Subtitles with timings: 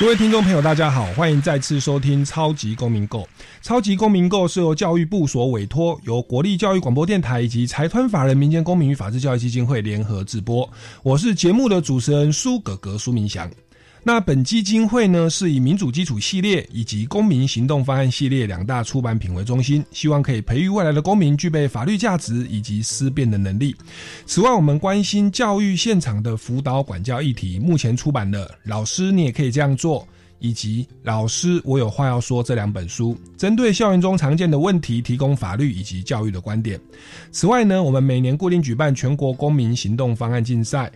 [0.00, 3.18] 各位听众朋友，大家好，欢迎再次收听《超级公民购》。
[3.60, 10.66] 《超级公民购》是由教育部所委托，由国立教育广播电台以及财团法人民间公民与法制教育基金会联合制播。
[11.02, 13.50] 我是节目的主持人苏格格苏明祥。
[14.02, 23.76] 那本基金会呢，是以民主基础系列以及公民行动方案系列两大出版品为中心，希望可以培育未来的公民具备法律价值以及思辨的能力。
[24.24, 30.00] 此外，我们关心教育现场的辅导管教议题，目前出版的《老师你也可以这样做》
[30.38, 36.80] 以及《老师我有话要说》这两本书，针对校园中常见的问题，提供法律以及教育的观点。
[37.30, 40.90] 此外呢，我们每年固定举办全国公民行动方案竞赛。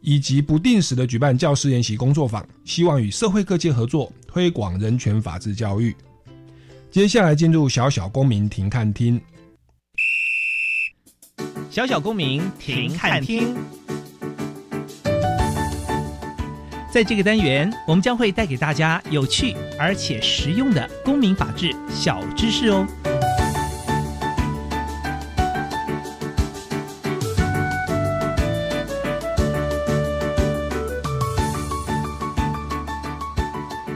[0.00, 5.94] 以及不定时的举办教师研习工作坊，希望与社会各界合作推广人权法治教育。
[6.90, 9.20] 接下来进入小小公民庭看厅。
[11.70, 13.54] 小小公民庭看厅，
[16.90, 22.86] 在这个单元，我们将会带给大家有趣而且实用的公民法治小知识哦。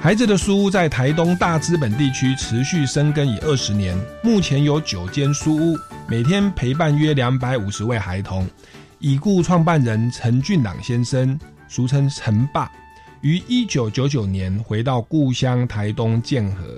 [0.03, 8.45] 孩子的书屋在台东大资本地区持续生根已二十年，目前有九间书屋，每天陪伴约两百五十位孩童。
[8.99, 12.69] 已故创办人陈俊朗先生，俗称陈爸，
[13.21, 16.77] 于一九九九年回到故乡台东建和，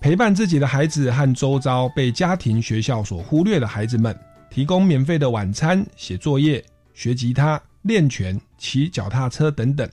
[0.00, 4.16] 陪伴自己的孩子和周遭被家庭、学校所忽略的孩子们，
[4.48, 9.90] 提供免费的晚餐、写作业、学吉他、练拳、骑脚踏车等等。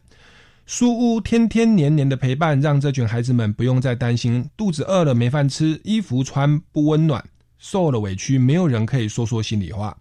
[0.66, 7.24] 书屋天天年年的陪伴，让这群孩子们不用再担心肚子饿了没饭吃、衣服穿不温暖、
[7.60, 9.96] 受了委屈没有人可以说说心里话。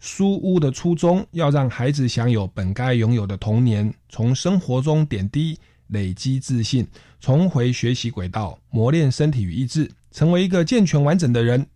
[0.00, 5.58] 书屋的初衷要让孩子享有本该拥有的童年，从生活中点滴
[5.88, 6.86] 累积自信，
[7.20, 11.66] 重回学习轨道，磨练身体与意志，成为一个健全完整的人。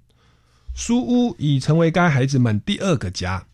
[0.75, 3.45] 书屋已成为该孩子们第二个家。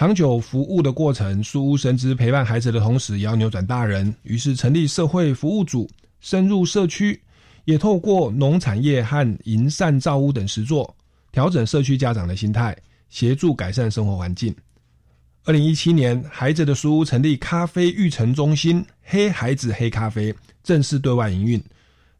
[0.00, 4.14] 长久服务的过程，书屋深知陪伴孩子的同时，也要扭转大人。
[4.22, 5.86] 于是成立社会服务组，
[6.22, 7.20] 深入社区，
[7.66, 10.96] 也透过农产业和营善造屋等实作，
[11.32, 12.74] 调整社区家长的心态，
[13.10, 14.56] 协助改善生活环境。
[15.44, 20.34] 二零一七年，孩子的书屋成立咖啡育成中心，黑孩子黑咖啡
[20.64, 21.62] 正式对外营运。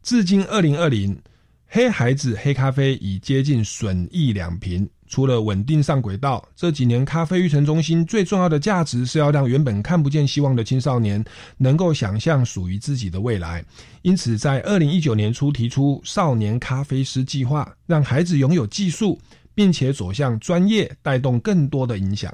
[0.03, 1.19] 至今二零二零，
[1.65, 4.87] 黑孩子黑咖啡已接近损益两平。
[5.11, 11.21] 除了稳定上轨道，这几年咖啡育成中心最重要的价值是要让原本看不见希望的青少年
[11.57, 13.61] 能够想象属于自己的未来。
[14.03, 19.19] 因此，在二零一九年初提出少年咖啡师计划，让孩子拥有技术，
[19.53, 22.33] 并且走向专业，带动更多的影响。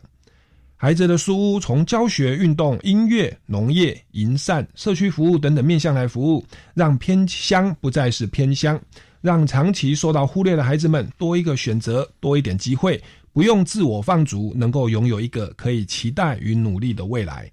[0.79, 6.45] 孩子的书屋从教学、运动、音乐、农业、营善、社区服务等等面向来服务，
[6.75, 8.79] 让偏乡不再是偏乡。
[9.19, 17.51] 让长期受到忽略的孩子们多一个选择，多一点机会，不用自我放逐，能够拥有一个可以期待与努力的未来。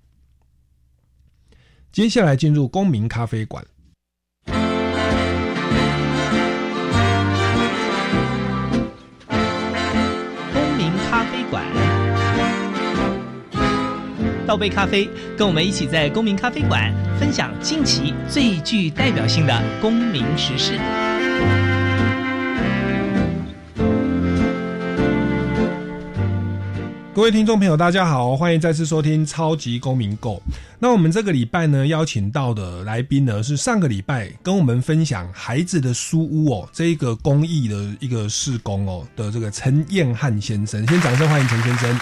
[1.91, 3.65] 接下来进入公民咖啡馆。
[14.47, 20.78] 倒杯咖啡，跟我们一起在公民咖啡馆分享近期最具代表性的公民时事。
[27.15, 30.34] 各位听众朋友，大家好，欢迎再次收听《超级公民购》。
[30.78, 41.99] 那我们这个礼拜呢，邀请到的来宾呢，是上个礼拜跟我们分享孩子的书屋哦，这一个公益的一个事工哦的这个陈彦汉先生，先掌声欢迎陈先生。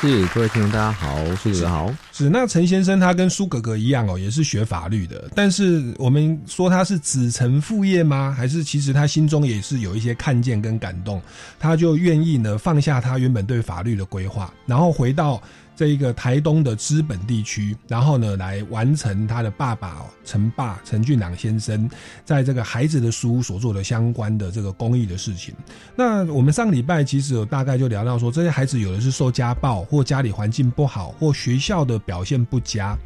[0.00, 1.94] 是各位听众大家好，苏哥哥好。
[2.12, 5.30] 是那陈先生他跟苏哥哥一样哦，也是学法律的。
[5.34, 8.34] 但是我们说他是子承父业吗？
[8.36, 11.22] 还是其实他心中也是有一些看见跟感动，
[11.58, 15.42] 他就愿意呢放下他原本对法律的规划，然后回到
[15.76, 21.88] 这一个台东的资本地区，然后呢，来完成他的爸爸陈爸陈俊朗先生
[22.24, 25.54] 在这个孩子的书屋所做的相关的这个公益的事情。
[25.96, 32.96] 那我们上礼拜其实有大概就聊到说，这些孩子有的是受家暴，或家里环境不好，或学校的表现不佳。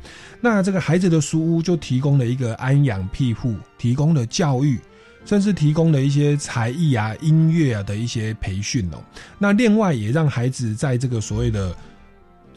[0.41, 4.79] 那这个孩子的书屋就提供了一个安养庇护，提供了教育。
[5.25, 8.97] 甚至提供了一些才艺啊、音乐啊的一些培训哦。
[9.39, 11.77] 那另外也让孩子在这个所谓的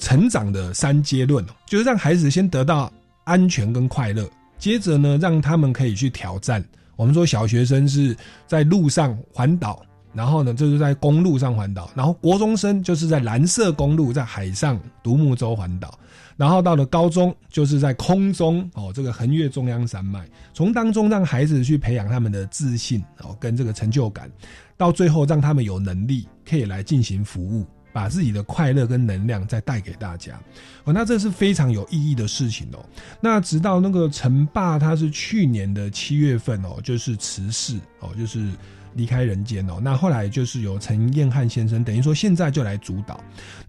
[0.01, 2.91] 成长的三阶论哦，就是让孩子先得到
[3.23, 4.27] 安全跟快乐，
[4.57, 6.61] 接着呢让他们可以去挑战。
[6.97, 8.17] 我们说小学生是
[8.47, 9.81] 在路上环岛，
[10.13, 15.97] 然后呢就是在公路上环岛，然后国中生就是在蓝色公路在海上独木舟环岛。
[16.37, 24.27] 然后到了高中，就是在空中哦，这个横越中央山脉，从当中让孩子去培养他们的自信哦，跟这个成就感，
[24.75, 30.39] 到最后让他们有能力可以来进行服务，把自己的快乐跟能量再带给大家
[30.83, 32.85] 哦，那这是非常有意义的事情哦。
[33.19, 38.49] 那直到那个陈爸，他是去年的七月份哦，就是辞世哦，就是
[38.93, 39.79] 离开人间哦。
[39.81, 43.19] 那后来就是由陈彦汉先生，等于说现在就来主导。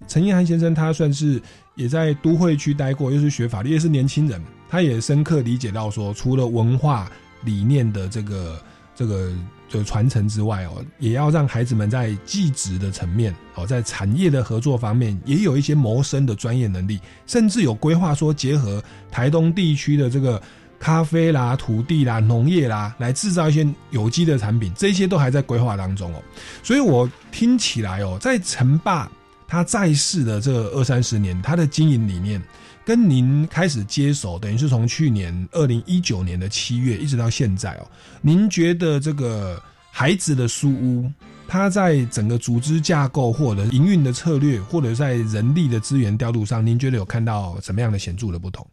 [0.07, 1.41] 陈彦汉先生他算是。
[1.75, 4.39] 也在都会区待过，又是学法律，也是年轻人，
[4.69, 7.11] 他也深刻理解到说，除了文化
[7.45, 8.63] 理念的这个
[8.95, 9.33] 这个
[9.79, 20.41] 的传承之外哦，也要让孩子们在技职的层面哦，在产业的合作方面，也有一些谋生的专业能力，甚至有规划说结合台东地区的这个
[20.79, 26.23] 咖啡啦、土地啦、农业啦，来制造一些有机的产品，这些都还在规划当中哦。
[26.63, 29.11] 所以我听起来哦，在城坝。
[29.49, 32.43] 他在世的这二三十年，他的经营理念
[32.85, 37.87] 跟您开始接手，等于是从去年二零一九年的七月一直到现在哦。
[38.21, 41.11] 您觉得这个孩子的书屋，
[41.47, 48.67] 它在整个组织架构或者营运的策略，或者在人力的资源调度上，您觉得有看到什么样的显著的不同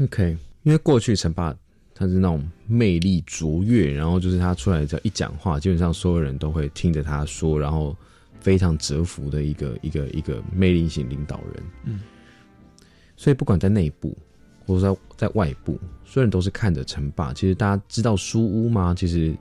[0.00, 1.54] ？OK，因为过去陈爸
[1.94, 7.96] 他是那种魅力卓越，然后就是他出来只要一讲话，基本上所有人都会听着他说，然后。
[8.38, 11.98] 非常折服的一个一个一个魅力型领导人，嗯，
[13.16, 14.16] 所以不管在内部
[14.66, 17.32] 或者在在外部，所有人都是看着陈霸。
[17.32, 18.94] 其实大家知道书屋吗？
[18.96, 19.36] 其实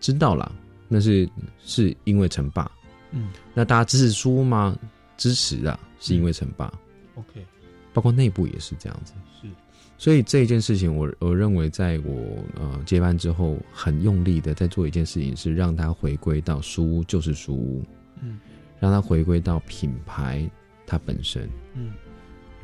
[0.00, 0.50] 知道啦，
[0.88, 1.28] 那是
[1.64, 2.70] 是因为陈霸，
[3.12, 4.76] 嗯，那大家支持书屋吗？
[5.16, 6.72] 支持啊，是因为陈霸。
[7.14, 7.46] OK，
[7.92, 9.12] 包括内部也是这样子。
[9.40, 9.48] 是，
[9.96, 17.84] 所以这一件事情，我我认为，在我呃接班之后，很用力的在做一件事情，是让它回归到书屋就是书屋。
[18.20, 18.40] 嗯，
[18.80, 20.50] 让它回归到品牌
[20.84, 21.92] 它本身，嗯，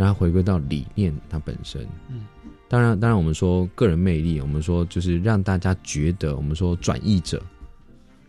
[0.01, 2.23] 让它回归到理念它本身，嗯，
[2.71, 7.43] 当然，当然，我们说个人魅力，我们说就是让大家觉得，我们说转译者，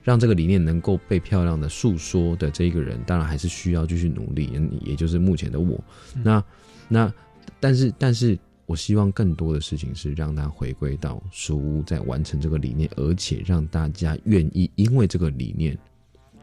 [0.03, 4.51] 让这个理念能够被漂亮的诉说的这一个人，当然还是需要继续努力，
[4.81, 5.81] 也就是目前的我。
[6.21, 6.43] 那
[6.89, 7.13] 那，
[7.57, 15.77] 但是，但是我希望更多的事情是让他回归到书屋，在完成这个理念，而且让大家愿意因为这个理念。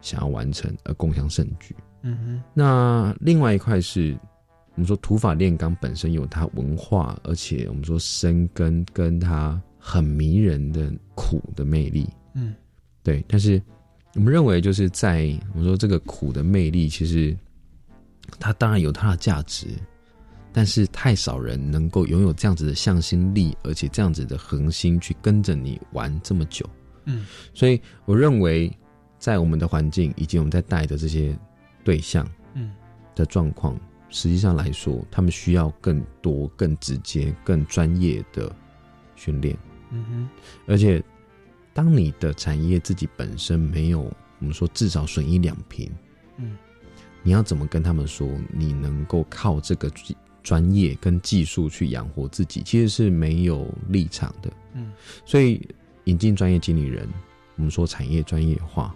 [0.00, 1.74] 想要完成而共享盛举。
[2.02, 2.42] 嗯哼。
[2.54, 4.16] 那另外一块是，
[4.78, 12.08] 我们说土法炼钢本身有它文化，而且我们说生根跟它很迷人的苦的魅力。
[12.34, 12.54] 嗯，
[13.02, 13.24] 对。
[13.26, 13.60] 但是
[14.14, 17.36] 我们认为，就是在我们说这个苦的魅力，其实
[18.38, 19.66] 它当然有它的价值，
[20.52, 26.64] 但是太少人能够拥有这样子的向心力，而且这样子的恒心去跟着你玩这么久。
[27.06, 28.72] 嗯，所以我认为。
[29.20, 31.36] 在我们的环境以及我们在带的这些
[31.82, 32.70] 对象，嗯，
[33.16, 33.76] 的状况，
[34.10, 38.50] 实际上来说，他们需要更多、更直接、更专业的
[39.14, 39.56] 训练。
[39.90, 40.28] 嗯哼，
[40.66, 41.02] 而且，
[41.72, 44.00] 当你的产业自己本身没有，
[44.38, 45.90] 我们说至少损一两平，
[46.36, 46.56] 嗯，
[47.22, 49.90] 你要怎么跟他们说，你能够靠这个
[50.42, 54.50] 专业跟技术去养活自己，其实是没有立场的。
[54.74, 54.92] 嗯，
[55.24, 55.66] 所以
[56.04, 57.08] 引进专业经理人，
[57.56, 58.94] 我们说产业专业化。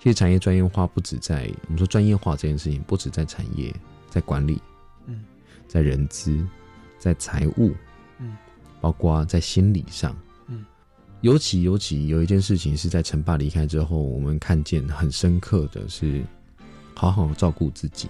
[0.00, 3.72] 其实产业专业化不止在我们说专业化这件事情，不止在产业，
[4.12, 4.60] 在管理，
[5.06, 5.24] 嗯，
[5.66, 6.46] 在人资，
[6.98, 7.72] 在财务，
[8.18, 8.36] 嗯，
[8.78, 10.14] 包括在心理上，
[10.48, 10.66] 嗯，
[11.22, 16.22] 尤其尤其有一件事情是在陈爸离开之后，我们看见很深刻的是，
[16.94, 18.06] 好好照顾自己，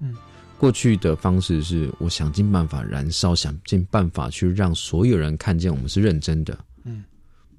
[0.00, 0.12] 嗯，
[0.58, 7.04] 过去的方式是我想尽办法燃烧，想尽办法去让所有人看见我们是认真的，嗯，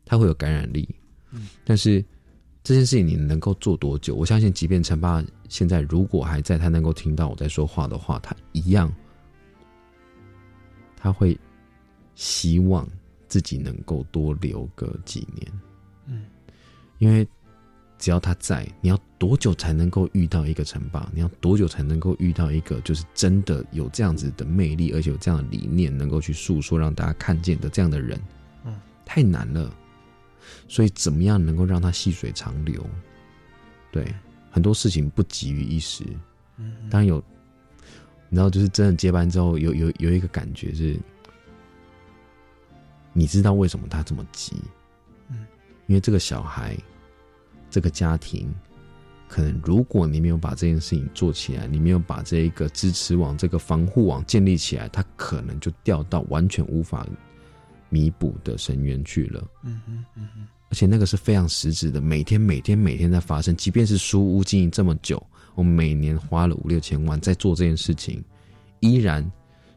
[0.03, 0.93] 他会有感染力，
[1.31, 2.03] 嗯，但是。
[2.65, 4.15] 这件事情你能够做多久？
[4.15, 8.91] 我相信，即便陈爸现在如果还在，他能够听到我在说话的话，他一样，
[10.97, 11.39] 他会
[12.15, 12.89] 希望
[13.27, 15.61] 自己能够多留个几年。
[16.07, 16.25] 嗯，
[16.97, 17.27] 因为
[17.99, 21.07] 只要他在，你要多久才能够遇到一个陈霸？
[21.13, 28.19] 你要多久才能够遇到一个就是真的有这样子的魅力，而且有这样的理念，能够去诉说让大家看见的这样的人？
[28.63, 29.71] 嗯，太难了。
[30.67, 32.85] 所以怎么样能够让它细水长流？
[33.91, 34.05] 对，
[34.49, 36.03] 很多事情不急于一时。
[36.57, 37.23] 嗯，当然有，
[38.29, 40.99] 你知道，就是真的接班之后，有有有一个感觉是，
[43.13, 44.55] 你知道为什么他这么急？
[45.29, 45.45] 嗯，
[45.87, 46.77] 因为这个小孩。
[47.67, 48.55] 这个家庭，
[49.27, 57.05] 可能如果你没有把这件事情做起来，你没有把这一个支持网、这个防护网建立起来，他可能就掉到完全无法
[57.95, 59.41] 弥补的深渊去了。
[59.63, 60.47] 嗯嗯嗯嗯。
[60.69, 63.55] 而且那个是非常实质的，每天每天每天在发生。
[63.55, 65.21] 即便是书屋经营这么久，
[65.53, 68.21] 我们每年花了五六千万在做这件事情，
[68.81, 69.25] 依然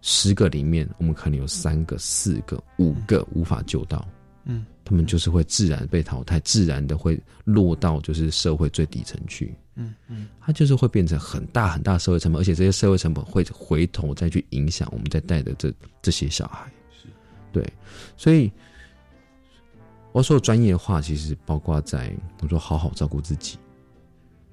[0.03, 4.05] 十个里面，我们可能有三个、四个、五个无法救到。
[4.45, 4.67] 嗯。
[4.85, 9.55] 他们就是会自然被淘汰，自然的会落到就是社会最底层去。
[9.75, 15.71] 嗯嗯，它就是会变成很大很大社会成本，而且这些社会成本会回头再去影响我们在带的这
[16.01, 16.67] 这些小孩。
[17.53, 17.73] 是，对，
[18.17, 18.51] 所以
[20.13, 23.59] 我说专业化，其实包括在我说好好照顾自己。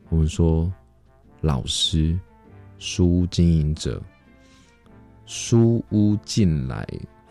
[0.10, 0.72] 我们说
[1.42, 2.20] 老师、
[2.78, 4.02] 书屋经营者、
[5.26, 6.88] 书屋进来。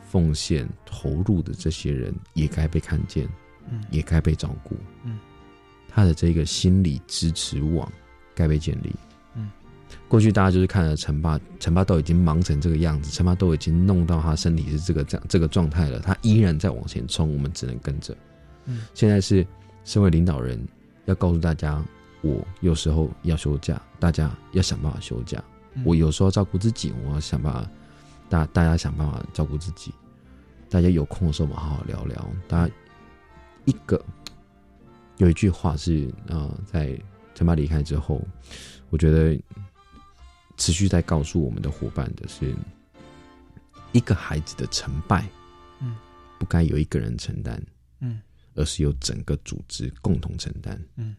[0.07, 3.29] 奉献投入的这些人也该被看见，
[3.69, 5.19] 嗯，也该被照顾，嗯，
[5.89, 7.91] 他的这个心理支持网
[8.33, 9.14] 该被建立，嗯，
[10.15, 18.17] 过去大家就是看了陈爸，陈爸都已经忙成这个样子，陈爸都已经弄到他身体是这个这样这个状态了，他依然在往前冲，我们只能跟着，
[18.67, 19.45] 嗯，现在是
[19.85, 20.57] 身为领导人
[21.07, 21.85] 要告诉大家，
[22.21, 25.43] 我有时候要休假，大家要想办法休假，
[25.85, 27.69] 我有时候照顾自己，我要想办法，
[28.29, 29.93] 大大家想办法照顾自己。
[30.71, 32.25] 大家有空的时候，我们好好聊聊。
[32.47, 32.73] 大家
[33.65, 34.01] 一个
[35.17, 36.97] 有一句话是啊，在
[37.35, 38.23] 陈爸离开之后，
[38.91, 39.37] 我觉得
[40.57, 42.55] 持续在告诉我们的伙伴的是，
[43.93, 45.27] 一个孩子的成败，
[45.81, 45.97] 嗯，
[46.39, 47.61] 不该由一个人承担，
[48.01, 48.21] 嗯，
[48.55, 51.17] 而是由整个组织共同承担，嗯，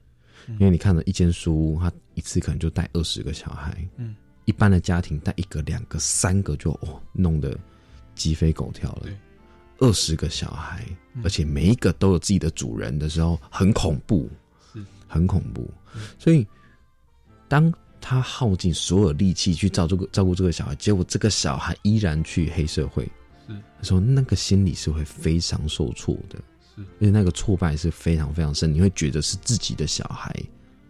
[0.48, 4.16] 因为你看到一间书屋，他一次可能就带二十个小孩，嗯，
[4.46, 7.58] 一般的家庭带一个、两个、三个就哦，弄得
[8.16, 9.08] 鸡飞狗跳了。
[9.80, 10.86] 二十个小孩，
[11.22, 14.30] 而且每一个都有自己的主人的时候，很恐怖，
[14.74, 14.82] 是。
[15.06, 15.70] 很恐怖。
[16.18, 16.48] 所以，
[17.50, 17.70] 当
[18.08, 23.04] 他耗尽所有力气去照这个照顾这个小孩，结果这个小孩依然去黑社会，
[23.48, 23.54] 是。
[23.80, 26.38] 他说那个心理是会非常受挫的，
[26.76, 26.82] 是。
[27.00, 30.32] 因为那个挫败是非常非常深，你会觉得是自己的小孩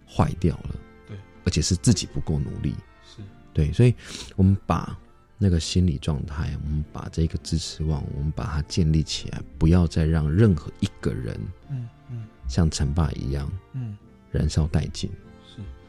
[0.06, 0.76] 坏掉了，
[1.08, 2.76] 对，而且是自己不够努力，
[3.16, 3.24] 是。
[3.54, 3.96] 对，所以
[4.36, 4.98] 我们把。
[5.38, 11.38] 那个心理状态，我们把这个支持网，我们把它建立起来，不要再让任何一个人，
[11.70, 13.98] 嗯嗯，像陈爸一样，嗯，
[14.32, 15.10] 燃烧殆尽。
[15.10, 15.18] 是，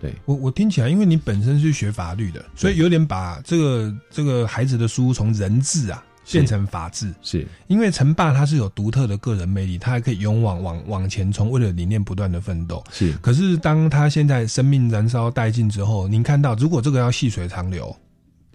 [0.07, 7.13] 对我我听起来，因为你本身是学法律的，所以有点把这个这个孩子的书从人治啊变成法治。
[7.23, 12.83] 是因为陈爸他是有独特的个人魅力，他还可以勇往往往前冲，为了理念不断的奋斗。
[12.91, 17.95] 是，可是当他现在生命燃烧殆尽之后，您看到，如果这个要细水长流。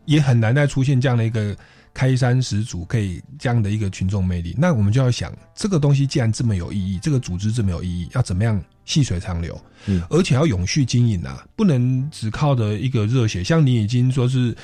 [0.06, 1.56] 也很难再出现这样的一个
[1.94, 4.56] 开山始祖，可以这样的一个群众魅力。
[4.58, 9.60] 那我们就要想，这个东西既然这么有意义，这个组织这么有意义，要怎么样细水长流？
[9.88, 13.44] 嗯，而且要永续经营啊，不能只靠着一个热血。
[13.44, 14.56] 像你已经说是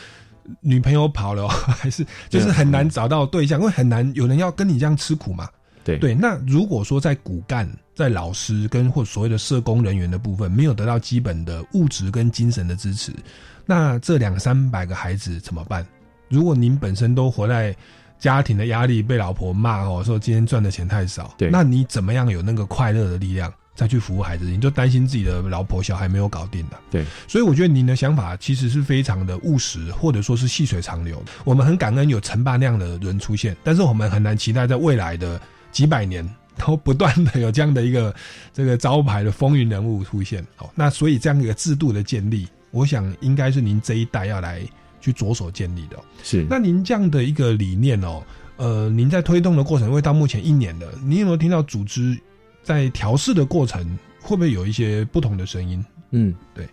[0.61, 5.49] 女朋友跑了，还是就是很难找到对象，因为很难有人要跟你这样吃苦嘛。
[5.83, 13.13] 对对，那如果说在骨干、在老师跟或所谓的社工人员的部分，没有得到基本的物质跟精神的支持。
[13.65, 15.85] 那这两三百个孩子怎么办？
[16.29, 17.75] 如果您本身都活在
[18.19, 24.45] 家庭的压力，被老婆骂哦，说今天赚的钱太少，对，那你怎么样有那个快乐的力量再去服务孩子？
[24.45, 27.05] 你就担心自己的老婆小孩没有搞定的，对。
[27.27, 31.23] 所以我觉得您的想法其实是非常的务实，或者说是细水长流。
[31.43, 35.39] 我们很感恩有陈爸那样的人出现，但是我们很难期待在未来的
[35.71, 38.15] 几百年都不断的有这样的一个
[38.51, 40.43] 这个招牌的风云人物出现。
[40.57, 42.47] 哦，那所以这样一个制度的建立。
[42.71, 44.61] 我想应该是您这一代要来
[45.07, 45.97] 去着手建立的。
[46.21, 48.21] 是，那您这样的一个理念哦，
[48.57, 52.19] 呃，您在推动的过程，因为到目前一年了，您有没有听到组织
[52.61, 55.81] 在调试的过程，会不会有一些不同的声音？
[56.11, 56.67] 嗯，对，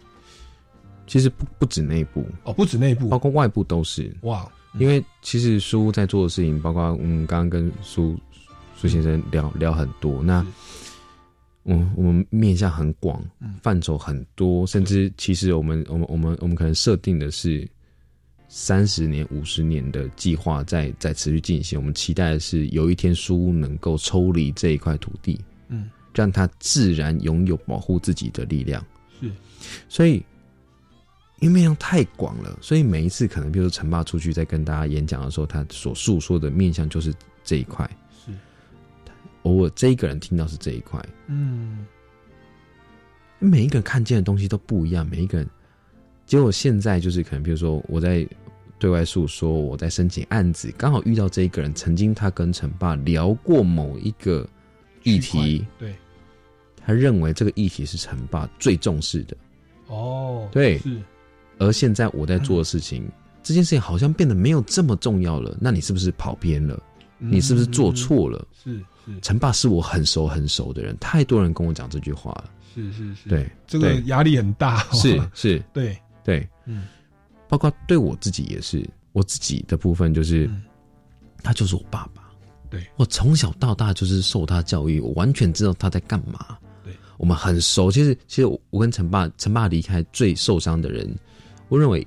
[1.07, 2.27] 其实不不止内部。
[2.43, 4.13] 哦，不止内部，包括外部都是。
[4.23, 4.51] 哇。
[4.81, 8.19] 因为其实苏在做的事情，包括我们刚刚跟苏
[8.75, 10.45] 苏先生聊聊很多，那。
[11.67, 13.25] 嗯，我们面向很广，
[13.63, 17.67] 范畴很多，甚至其实我们我们我们我们可能设定的是
[18.57, 21.77] 三十年、五十年的计划，在在持续进行。
[21.77, 28.81] 我们期待的是有一天书屋能够抽离这一块土地，嗯，让它自然拥有保护自己的力量。
[29.21, 29.29] 是，
[29.89, 30.25] 所以
[31.41, 37.85] 因为面向太广了，所以每一次可能，比如说陈爸出去在跟大家演讲的时候，他所诉说的面向就是这一块。
[38.25, 38.31] 是，
[39.43, 41.85] 偶尔这一个人听到是这一块，嗯，
[43.41, 45.51] 每一个人看见的东西都不一样，每一个人。
[46.25, 48.27] 结果现在就是可能，比如说我在
[48.79, 54.47] 对外诉说，我在申请案子，刚好遇到这一个人，曾经他跟陈爸聊过某一个
[55.05, 55.95] 议题，对，
[56.85, 59.37] 他认为这个议题是陈爸最重视的，
[59.87, 61.01] 哦，对，是，
[61.59, 63.09] 而现在我在做的事情，
[63.43, 66.83] 这件事情好像变得没有这么重要了，那你是不是跑偏了？
[67.19, 68.47] 你是不是做错了？
[68.63, 68.77] 是
[69.07, 75.97] 是，陈爸是我很熟很熟的人，太多人跟我讲这句话了，是是是，对，这个压力很大，是是， 对。
[76.25, 76.85] 对，嗯，
[77.49, 80.51] 包括对我自己也是，我自己的部分就是，
[81.43, 82.23] 他就是我爸爸，
[82.71, 86.59] 对我从小到大就是受他教育，我完全知道他在干嘛。
[86.83, 87.91] 对，我们很熟。
[87.91, 91.15] 其实，其实我跟陈爸，陈爸离开最受伤的人，
[91.69, 92.05] 我认为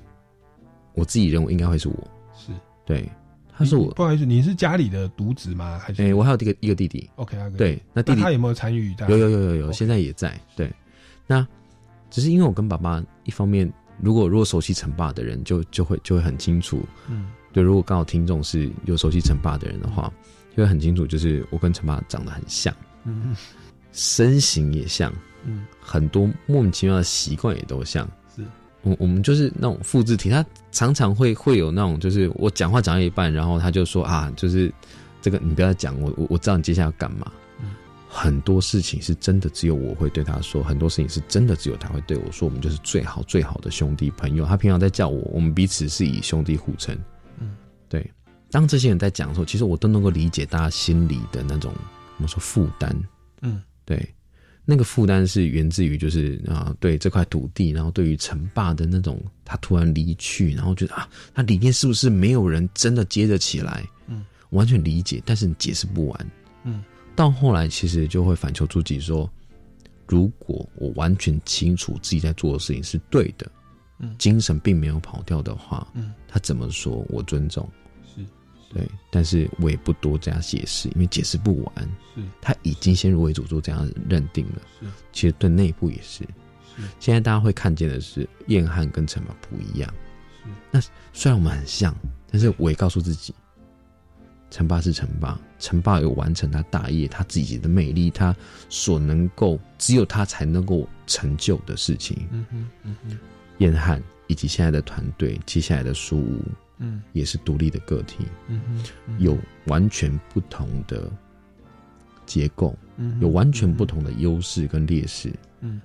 [0.94, 1.96] 我自己认为应该会是我。
[2.36, 2.52] 是，
[2.84, 3.10] 对，
[3.56, 3.94] 他是我。
[3.94, 5.80] 不好意思，你是家里的独子吗？
[5.80, 6.02] 还是？
[6.04, 7.10] 哎，我还有一个一个弟弟。
[7.16, 8.94] OK，对，那弟弟他有没有参与？
[9.08, 10.38] 有有有有有，现在也在。
[10.56, 10.70] 对，
[11.26, 11.48] 那
[12.10, 13.72] 只是因为我跟爸爸一方面。
[14.02, 17.64] 如果如果熟悉陈霸的人，就就会就会很清楚，嗯，对。
[17.64, 20.12] 如果刚好听众是有熟悉陈霸的人的话，
[20.56, 22.74] 就会很清楚，就是我跟陈霸长得很像，
[23.06, 23.36] 嗯，
[23.92, 25.12] 身形也像，
[25.46, 28.44] 嗯，很多莫名其妙的习惯也都像，是。
[28.84, 34.72] 我我们就是那种复制体，他常常会会有那种，就是我讲话讲到一半，然后他就说啊，就是
[35.22, 37.32] 这个你不要讲，我我我知道你接下来要干嘛。
[38.18, 42.48] 很多事情是真的只有我会对他说，很多事情是真的只有他会对我说。
[42.48, 44.44] 我们就是最好最好的兄弟朋友。
[44.44, 46.98] 他平常在叫我，我们彼此是以兄弟互称。
[47.40, 47.56] 嗯，
[47.88, 48.10] 对。
[48.50, 51.72] 当这些人在讲的时候，其实我都能够理解大家心里的那种
[52.16, 52.92] 我们说负担。
[53.44, 54.04] 嗯，对。
[54.66, 63.88] 那个负担是源自于就是啊，对这块土地，然后对于城霸的那种他突然离去，然后觉得啊，他里面是不是没有人真的接得起来？
[64.08, 66.32] 嗯，完全理解，但是你解释不完。
[66.64, 66.84] 嗯。
[67.18, 69.28] 到后来，其实就会反求诸己，说：
[70.06, 73.52] 如果我完全清楚自己在做的事情是对的，
[73.98, 77.68] 嗯，精神并没有跑掉的话，嗯，他怎么说我尊重，
[78.16, 78.24] 是，
[78.72, 86.24] 对，但是我也不多加解释，因为解释不完，是，他已经先入为主做这样认定了，是，其实对内部也是，
[86.76, 89.92] 是，现在大家会看见的是，燕汉跟陈马不一样，
[90.44, 90.80] 是，那
[91.14, 91.96] 虽然我们很像，
[92.30, 93.34] 但是我也告诉自己。
[94.50, 98.36] 陈霸是陈霸，陈霸有完成他大业，他自己的魅力，他
[98.70, 102.26] 所能够只有他才能够成就的事情。
[102.32, 103.18] 嗯哼，嗯哼，
[103.58, 106.42] 燕汉以及现在的团队，接下来的书屋，
[106.78, 108.26] 嗯，也是独立的个体。
[108.48, 108.62] 嗯
[109.06, 111.12] 哼，有完全不同的
[112.26, 115.32] 结构，嗯，有完全不同的优势跟劣势。
[115.60, 115.82] 嗯，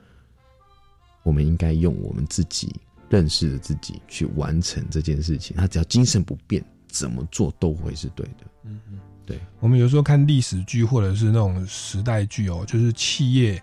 [1.25, 2.73] 我们应该用我们自己
[3.11, 5.57] 认识的自己去完成这件事情。
[5.57, 6.65] 他只要精神不变。
[6.93, 8.45] 怎么做都会是对的。
[8.65, 9.41] 嗯嗯，对。
[9.61, 13.61] 我们有时候看历史剧或者是那种时代剧哦，就是企业，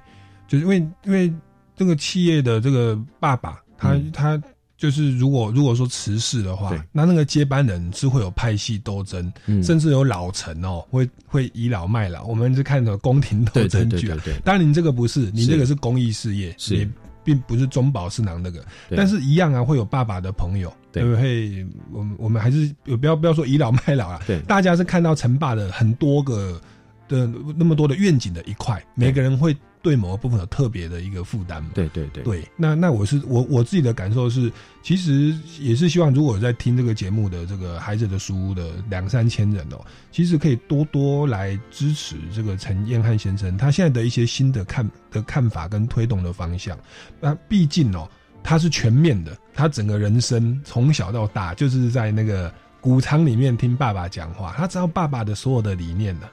[0.48, 1.32] 就是因为因为
[1.76, 4.42] 这个企业的这个爸爸，他他
[4.76, 9.32] 就是如果如果说辞世的话，那那个接班人是会有派系斗争，
[9.64, 12.26] 甚至有老臣哦，会会倚老卖老。
[12.26, 14.18] 我们是看的宫廷斗争剧啊。
[14.44, 16.90] 当然，你这个不是，你这个是公益事业，是。
[17.22, 18.66] 并不是中饱私囊那个，
[18.96, 21.66] 但是一样啊，会有爸爸的朋友，对不对？
[21.92, 26.62] 我们我们还是不要不要说倚老卖老啊，对，大家是看到陈霸的很多个
[27.08, 29.56] 的那么多的愿景的一块，每个人会。
[29.82, 31.70] 对某个部分有特别的一个负担嘛？
[31.74, 32.22] 对对对。
[32.22, 34.52] 对，那那我是我我自己的感受是，
[34.84, 39.80] 其实也是希望，如果在听这个节目的这个孩子的书的两三千人哦，
[40.12, 46.78] 其实可以多多来支持这个陈彦汉先生他现在的一些新的看的看法跟推动的方向。
[47.22, 48.06] 那毕竟哦，
[48.44, 56.30] 他是全面的，他整个人生从小到大就是在那个谷仓里面听爸爸讲话，他知道爸爸的所有的理念的。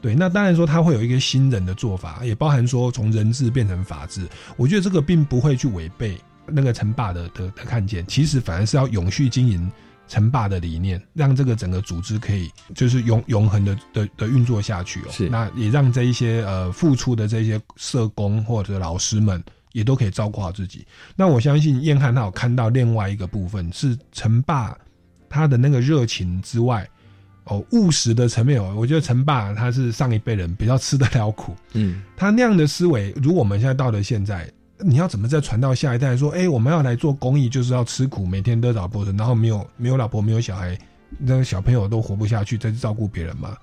[0.00, 4.26] 对，那当然说他会有一个新人的做法，也包含说从人治变成法治。
[4.56, 6.16] 我觉得这个并不会去违背
[6.46, 9.68] 那个陈霸的的的看见，其实反而是要永续经营
[10.06, 15.08] 陈霸的理念，让这个整个组织可以就是永永恒的的的运作下去哦。
[15.10, 19.42] 是，那也让这一些呃付出的这些社工或者老师们
[19.78, 20.86] 也都可以照顾好自己。
[21.16, 24.76] 那我相信燕汉他有看到另外一个部分是陈爸
[25.28, 26.86] 他的那个热情之外。
[27.50, 34.46] 哦，务实的层面哦，我觉得陈爸他是上一辈人比较吃得了苦，嗯，他那样的思维，如果我们现在到了现在，
[34.80, 36.14] 你要怎么再传到下一代？
[36.14, 40.78] 说，哎，我们要来做公益，就是要吃苦，每天都找波人，然后没有没有老婆，没有小孩，
[41.16, 43.56] 那个小朋友都活不下去，再去照顾别人嘛？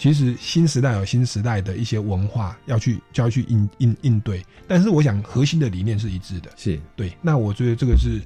[0.00, 6.50] 其实新时代有新时代的一些文化要去就要去应应应对，但是我想核心的理念是一致的。
[6.56, 8.18] 是对，那我觉得这个是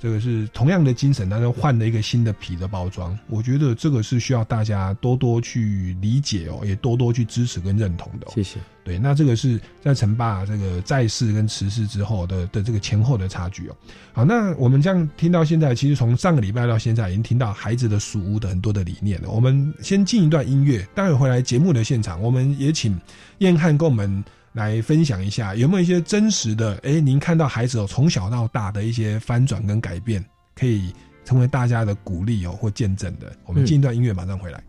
[0.00, 3.16] 这个是同样的精神，但是换了一个新的皮的包装。
[3.28, 8.32] 我觉得这个是需要大家多多去理解哦，也多多去支持跟认同的、哦。
[8.34, 8.58] 谢谢。
[8.84, 13.76] 对，那这个是在陈爸这个在世跟辞世之后的的这个前后的差距哦。
[14.12, 19.30] 好，那我们这样听到现在，其实从上个礼拜到现在，已经听到孩子的属屋的很多的理念了。
[19.30, 23.00] 我们先进一段音乐，待会回来节目的现场，我们也请
[23.38, 30.24] 燕汉跟我们来分享一下，有没有一些真实的，哎，您看到孩子哦从小到大的一些翻转跟改变，
[30.56, 30.92] 可以
[31.24, 33.32] 成为大家的鼓励哦或见证的。
[33.46, 34.62] 我们进一段音乐，马上回来。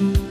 [0.00, 0.27] 各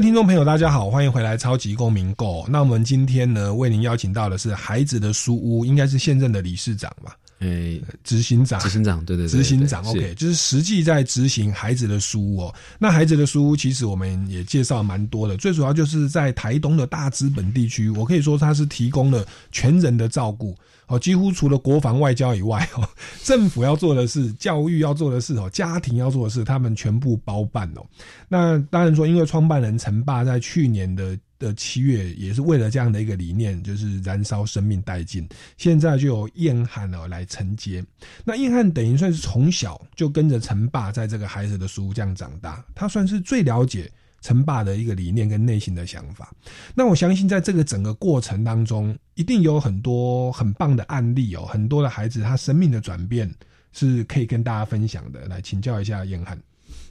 [0.00, 2.42] 听众朋友，大家好，欢迎回来《超级公民购》。
[2.48, 7.14] 那我们今天呢，为您邀请到的是孩子的书屋，应该是现任的理事长吧？
[7.40, 12.54] 诶，执行长，执行长，对对对，执行长，OK，就是实际在执行孩子的书屋哦。
[12.78, 20.54] 那孩子的书屋，其实我们也介绍蛮多的，最主要就是在台东的大资本地区，我可以说它是提供了全人的照顾
[20.86, 22.86] 哦，几乎除了国防外交以外哦，
[23.24, 27.86] 政府要做的事、教育要做的事哦、家庭要做的事，他们全部包办哦。
[28.28, 35.28] 那当然说，因为创办人陈爸在去年的的七月，也是为了这样的一个理念，就是燃烧生命殆尽。
[35.56, 37.84] 现在就有燕汉哦来承接。
[38.24, 46.32] 那燕汉等于算是从小就跟着陈爸在这个孩子的书这样长大，他算是最了解陈爸的一个理念跟内心的想法。
[46.74, 53.34] 那我相信在这个整个过程当中，一定有很多很棒的案例哦，很多的孩子他生命的转变
[53.72, 55.26] 是可以跟大家分享的。
[55.26, 56.38] 来请教一下燕汉。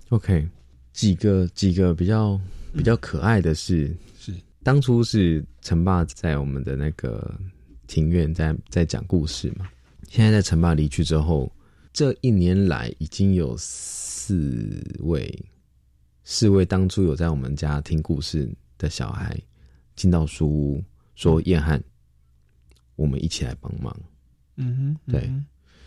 [0.10, 0.48] OK，
[0.92, 2.42] 几个几个比较
[2.76, 3.96] 比较可爱的，是
[4.70, 7.36] 当初是陈爸在我们的那个
[7.88, 9.68] 庭院在在讲故事嘛。
[10.08, 11.52] 现在在陈爸离去之后，
[11.92, 15.44] 这一年来已经有四位
[16.24, 19.36] 四位当初有在我们家听故事的小孩
[19.96, 20.84] 进到书屋，
[21.16, 21.84] 说燕汉，
[22.96, 24.00] 我们一起来帮忙。
[24.58, 25.34] 嗯哼，对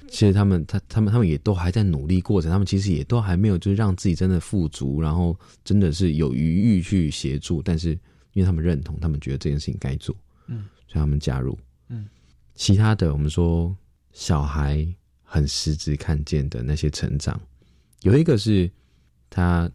[0.09, 7.97] 其实他们他他们他们也都还在努力过程，他们其实也都还没有就是让自己真的富足，然后真的是有余裕去协助，但是
[8.33, 10.15] 因为他们认同，他们觉得这件事情该做，
[10.47, 12.09] 嗯，所以他们加入，嗯，
[12.55, 13.77] 其他的我们说
[14.13, 14.87] 小孩
[15.23, 17.41] 很实质看见的那些成长，
[18.03, 18.71] 有一个是
[19.31, 19.71] 他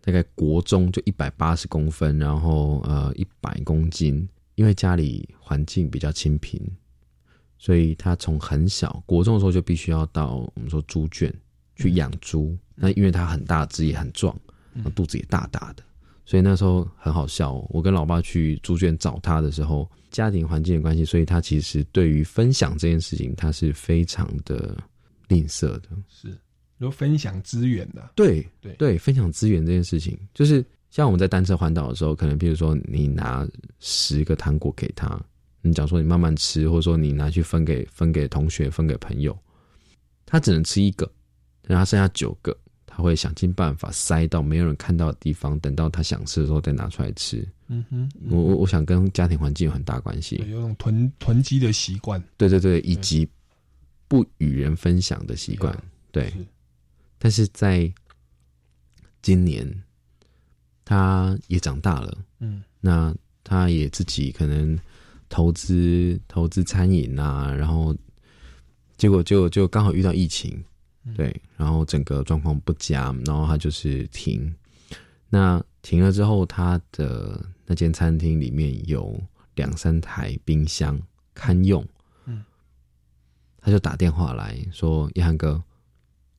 [0.00, 6.60] 大概国中就一百八十公分，然后呃一百公斤，因为家里环境比较清贫，
[7.58, 11.32] 所以他从很小国中的时候就必须要到我们说猪圈
[11.76, 12.56] 去养猪。
[12.74, 14.38] 那因为他很大只也很壮，
[14.72, 15.82] 那肚子也大大的，
[16.24, 17.66] 所以那时候很好笑哦。
[17.70, 24.76] 我跟老爸去猪圈找他的时候，家庭环境的关系，所以他其实对于分享这件事情，他是非常的
[25.28, 25.88] 吝啬的。
[26.08, 26.36] 是，
[26.78, 33.46] 有分享资源的，对对对，分享资源这件事情，就是像我们在单车环岛的时候，可能比如说你拿
[33.80, 35.20] 十个糖果给他，
[35.62, 39.36] 你讲说你慢慢吃，或者说你拿去分给分给同学、分给朋友，
[40.24, 41.10] 他只能吃一个，
[41.66, 42.56] 然后剩下九个，
[42.96, 47.44] 他会想尽办法塞到没有人看到的地方，等到他想吃的时候再拿出来吃。
[47.66, 50.36] 嗯哼，我我我想跟家庭环境有很大关系。
[50.36, 53.28] 对，有种囤囤积的习惯，对对对，以及
[54.06, 55.76] 不与人分享的习惯。
[56.12, 56.46] 对，是。
[57.18, 57.92] 但是在
[59.22, 59.68] 今年，
[60.84, 62.62] 他也长大了，嗯。
[62.80, 64.78] 那他也自己可能
[65.28, 67.92] 投资投资餐饮啊，然后
[68.96, 70.62] 结果就就刚好遇到疫情，
[71.14, 74.54] 对，然后整个状况不佳，然后他就是停。
[75.28, 79.20] 那停了之后，他的那间餐厅里面有
[79.56, 81.00] 两三台冰箱
[81.34, 81.84] 堪用，
[82.24, 82.44] 嗯，
[83.58, 85.62] 他就打电话来说：“一涵哥，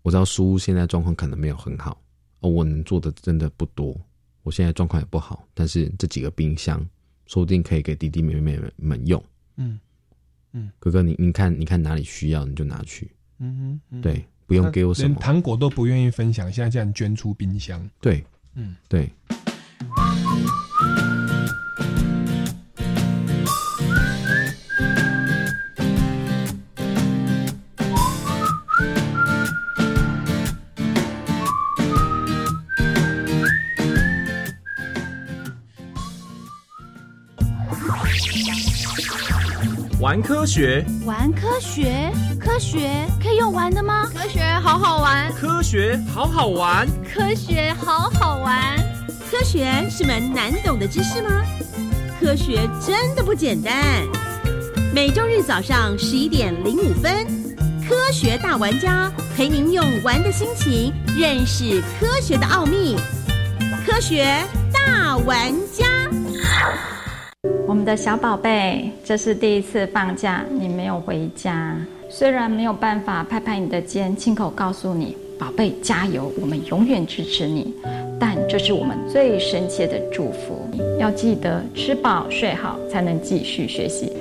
[0.01, 2.01] 我知道书屋现在状况可能没有很好，
[2.39, 3.95] 哦，我能做的真的不多，
[4.43, 6.79] 我现在状况也不好，但是这几个冰箱
[7.27, 9.23] 说不定可以给弟弟妹妹们用。
[9.57, 9.79] 嗯
[10.53, 13.11] 嗯，哥哥，你你看，你看哪里需要你就拿去。
[13.39, 15.15] 嗯哼，对，不用给我什么。
[15.15, 17.87] 糖果都不愿意分享，现在竟然捐出冰箱。
[17.99, 18.23] 对，
[18.55, 19.09] 嗯，对。
[40.15, 44.09] 玩科学，玩科学，科学可以用玩的吗？
[44.15, 48.77] 科学好好玩，科学好好玩，科学好好玩。
[49.29, 51.43] 科学是门难懂的知识吗？
[52.17, 53.75] 科学真的不简单。
[54.93, 57.27] 每周日早上十一点零五分，
[57.85, 62.95] 科学大玩家陪您用玩的心情认识科学的奥秘。
[63.85, 64.25] 科学
[64.71, 65.85] 大玩家。
[67.67, 71.75] 我们的小宝贝，这是第一次放假，你没有回家。
[72.09, 77.73] 虽然没有办法拍拍你的肩，亲口告诉你“宝贝加油”，我们永远支持你，
[78.19, 80.69] 但这是我们最深切的祝福。
[80.99, 84.11] 要记得吃饱睡好，才能继续学习。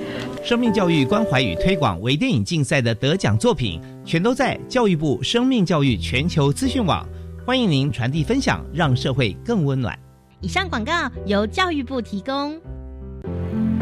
[0.43, 7.07] 生命教育关怀与推广微电影竞赛的得奖作品，全都在教育部生命教育全球资讯网，
[7.45, 9.97] 欢迎您传递分享，让社会更温暖。
[10.41, 12.59] 以上广告由教育部提供。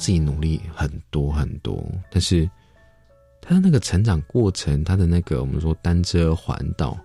[0.00, 2.48] 自己努力很多很多，但是
[3.38, 6.98] 他的那个成长过程，他的那个我们说单车环岛，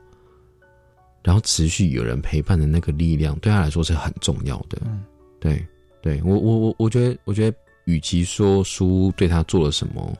[1.22, 4.82] 然后持续有人陪伴的那个力量，对他来说是很重要的。
[4.86, 5.04] 嗯，
[5.42, 5.68] 对，
[6.02, 10.16] 对我我我我觉得，我觉得与其说书对他做了什么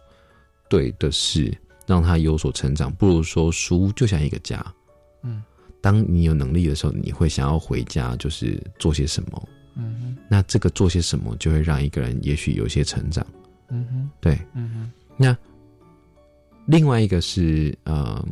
[0.68, 1.58] 对的事，
[1.88, 4.62] 让他有所成长，不如说书就像一个家。
[5.24, 5.42] 嗯，
[5.80, 9.50] 当你有能力的时候，你会想要回家，就是做些什么。
[9.76, 13.26] 嗯哼，那这个做些什么就会让一个人也许有些成长。
[13.68, 14.92] 嗯哼，对，嗯哼。
[15.18, 15.38] 那
[16.66, 18.26] 另外一个是，呃，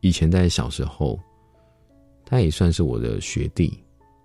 [0.00, 1.18] 以前在小时候，
[2.24, 3.72] 他也算是我的学弟。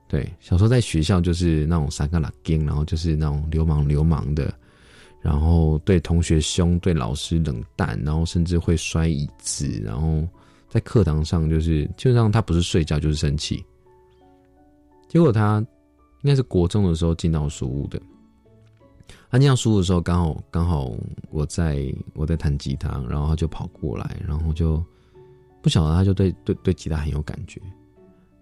[0.07, 4.53] 对，小时候在学校就是那种三个拉丁，然后就是那种流氓流氓的，
[5.21, 10.27] 然后对同学凶，对老师冷淡，然后甚至会摔椅子，然后
[10.69, 13.63] 在课堂上就是就让他不是睡觉就是生气。
[15.07, 15.63] 结果他。
[16.25, 18.01] 应该是国中的时候进到书屋的。
[19.29, 20.91] 他进到书屋的时候，刚好刚好
[21.29, 24.83] 我在我在弹吉他，然后他就跑过来，然后就
[25.61, 27.61] 不晓得他就对对对吉他很有感觉。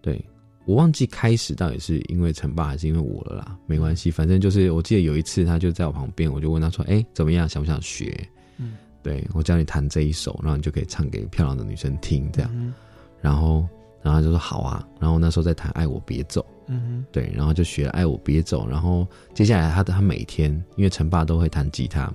[0.01, 0.23] 对
[0.63, 7.49] 我忘记开始到底是因为陈爸还是因为我了啦，没关系，反正就是我记得有一次他就在我旁边，我就问他说：“哎，怎么样？
[7.49, 8.25] 想不想学？”
[8.57, 12.73] 嗯，对我教你弹这一首，然后你就可以唱给漂亮的女生听，这样。
[13.19, 13.67] 然后
[14.01, 16.41] 然后他就说好啊，然后那时候在弹《爱我别走》。
[16.67, 22.11] 嗯，对，然后就学《爱我别走》，然后接下来他他每天，因为陈爸都会弹吉他，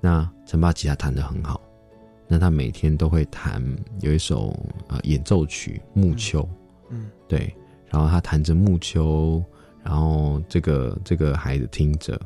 [0.00, 1.60] 那陈爸吉他弹的很好，
[2.26, 3.62] 那他每天都会弹
[4.00, 6.42] 有一首呃演奏曲《木秋》，
[6.88, 7.54] 嗯，对，
[7.90, 9.44] 然后他弹着《木秋》，
[9.84, 12.18] 然后这个这个孩子听着，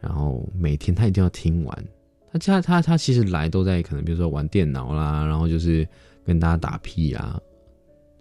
[0.00, 1.84] 然后每天他一定要听完，
[2.30, 5.88] 他他他他其实来都在可能比如说玩电脑啦，然后就是
[6.26, 7.40] 跟大家打屁啊。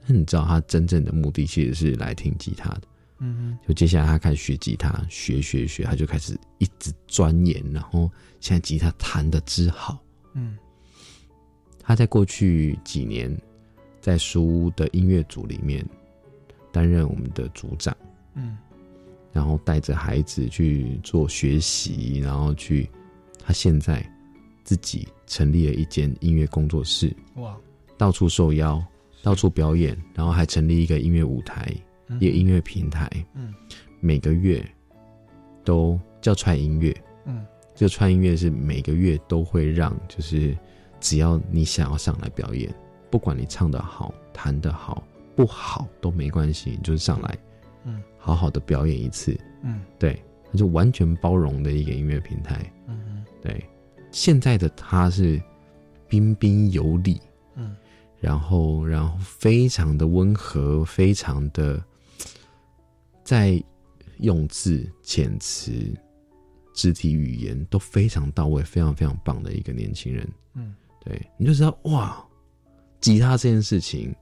[0.06, 2.82] 那你知道他真正的目的其实是来听吉他的，
[3.20, 8.10] 嗯，就接下来他开始学吉他，学学学，他就开始一直钻研，然后
[8.40, 10.58] 现在吉他弹的之好，嗯，
[11.80, 13.36] 他在过去几年
[14.00, 15.86] 在书屋的音乐组里面
[16.72, 17.96] 担任我们的组长，
[18.34, 18.58] 嗯，
[19.32, 22.90] 然后带着孩子去做学习，然后去
[23.46, 24.04] 他现在
[24.64, 27.56] 自己成立了一间音乐工作室，哇，
[27.98, 28.84] 到处受邀，
[29.24, 31.74] 到处表演，然后还成立一个音乐舞台，
[32.20, 33.54] 一个音乐平台，嗯，
[34.00, 34.64] 每个月
[35.64, 40.58] 都叫串音乐，嗯，这个串音乐是每个月都会让，就是
[41.00, 42.74] 只要你想要上来表演，
[43.10, 45.04] 不管你唱的好、弹的好
[45.36, 47.38] 不好都没关系，你就是上来，
[47.86, 50.22] 嗯，好好的表演一次，嗯，对。
[50.54, 53.64] 那就完全包容的一个音乐平台，嗯，对。
[54.12, 55.42] 现在的他是
[56.10, 57.31] 彬彬有礼，嗯，
[58.22, 61.84] 然后然后非常的温和，非常的
[63.24, 63.62] 在
[64.20, 65.94] 用字遣词、
[66.74, 72.24] 肢体语言都非常到位，非常非常棒的一个年轻人，嗯，对，你就知道哇，
[73.02, 74.16] 吉他这件事情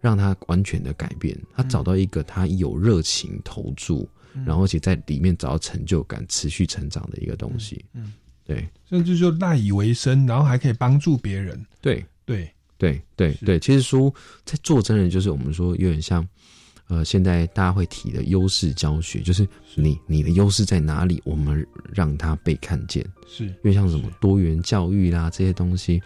[0.00, 4.06] 让他完全的改变，他找到一个他有热情投注。
[4.44, 8.12] 然后，而且在里面找到成就感、持续成长的一个东西，嗯，
[8.44, 13.58] 对，甚至就赖以为生，然后还可以帮助别人，对，对，对，对，对。
[13.58, 14.12] 其实书
[14.44, 16.26] 在做真人，就是我们说有点像。
[16.88, 23.04] 呃，现在大家会提的优势教学，就是你你的优势在哪里，我们让它被看见。
[23.26, 26.00] 是，因为像什么多元教育啦这些东西，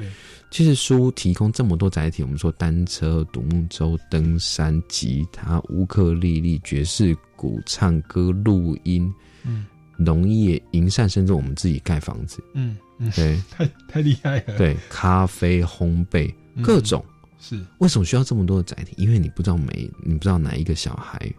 [0.50, 9.12] 其实书提供这么多载体，我们说单车、独木舟、登山、吉他、乌克丽丽、爵士鼓、唱歌、录音，
[9.44, 9.66] 嗯，
[9.98, 14.56] 农业、营善，甚至我们自己盖房子，嗯嗯，对，太太厉害了。
[14.56, 17.04] 对，咖啡烘焙各种。
[17.42, 18.92] 是为什么需要这么多的载体？
[18.98, 21.32] 因为你不知道每你不知道哪一个小孩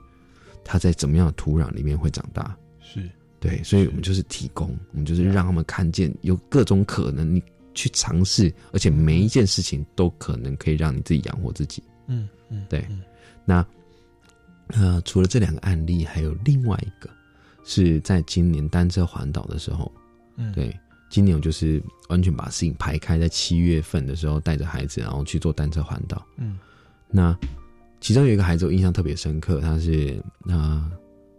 [0.63, 2.57] 他在怎么样的土壤里面会长大。
[2.79, 3.07] 是
[3.39, 11.83] 对，所以我们就是提供，我们就是让他们看见有各种可能，你去尝试，而且每一件事情都可能可以让你自己养活自己。
[12.07, 12.83] 嗯嗯，对。
[13.45, 13.65] 那
[14.67, 17.09] 呃，除了这两个案例，还有另外一个
[17.63, 19.91] 是在今年单车环岛的时候，
[20.35, 20.75] 嗯，对。
[21.11, 26.25] 今年我就是完全把事情排开，在七月份的时候带着孩子，然后去做单车环岛。
[26.37, 26.57] 嗯，
[27.09, 27.37] 那
[27.99, 30.89] 其中有一个孩子我印象特别深刻，他是那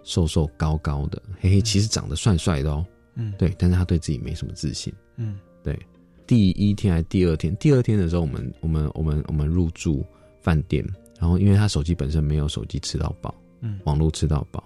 [0.04, 2.84] 瘦瘦高高的，嘿嘿，其实长得帅帅的哦。
[3.14, 4.92] 嗯，对，但是他对自己没什么自信。
[5.16, 5.78] 嗯，对。
[6.26, 7.56] 第一天还是第二天？
[7.56, 10.04] 第二天的时候，我们我们我们我们入住
[10.40, 10.86] 饭店，
[11.18, 14.62] 然后因为他手机本身没有手机吃到饱，嗯，网络吃到饱。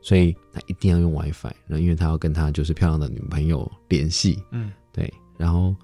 [0.00, 5.74] 所以他一定要用 WiFi，然后因为他要跟他就是漂亮的女朋友联系，嗯，对，然后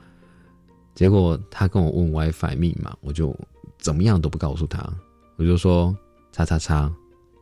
[0.94, 3.36] 结果他跟我问 WiFi 密码，我就
[3.78, 4.88] 怎么样都不告诉他，
[5.36, 5.94] 我就说
[6.32, 6.90] 叉叉叉，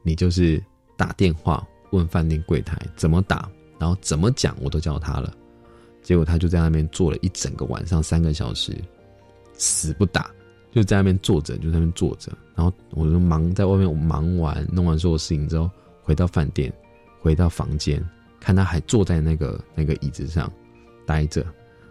[0.02, 0.62] 你就是
[0.96, 5.32] 打电话问饭店柜台怎么打，然后怎么讲我都教他了，
[6.02, 8.74] 结果他就在那边坐了一整个晚上三个小时，
[9.52, 10.30] 死不打，
[10.72, 15.70] 就在那边坐着，就在那边坐着，然后我就忙在外面忙完弄完所有事情之后。
[16.02, 16.72] 回到饭店，
[17.20, 18.04] 回到房间，
[18.40, 20.52] 看他还坐在那个那个椅子上
[21.06, 21.46] 待着。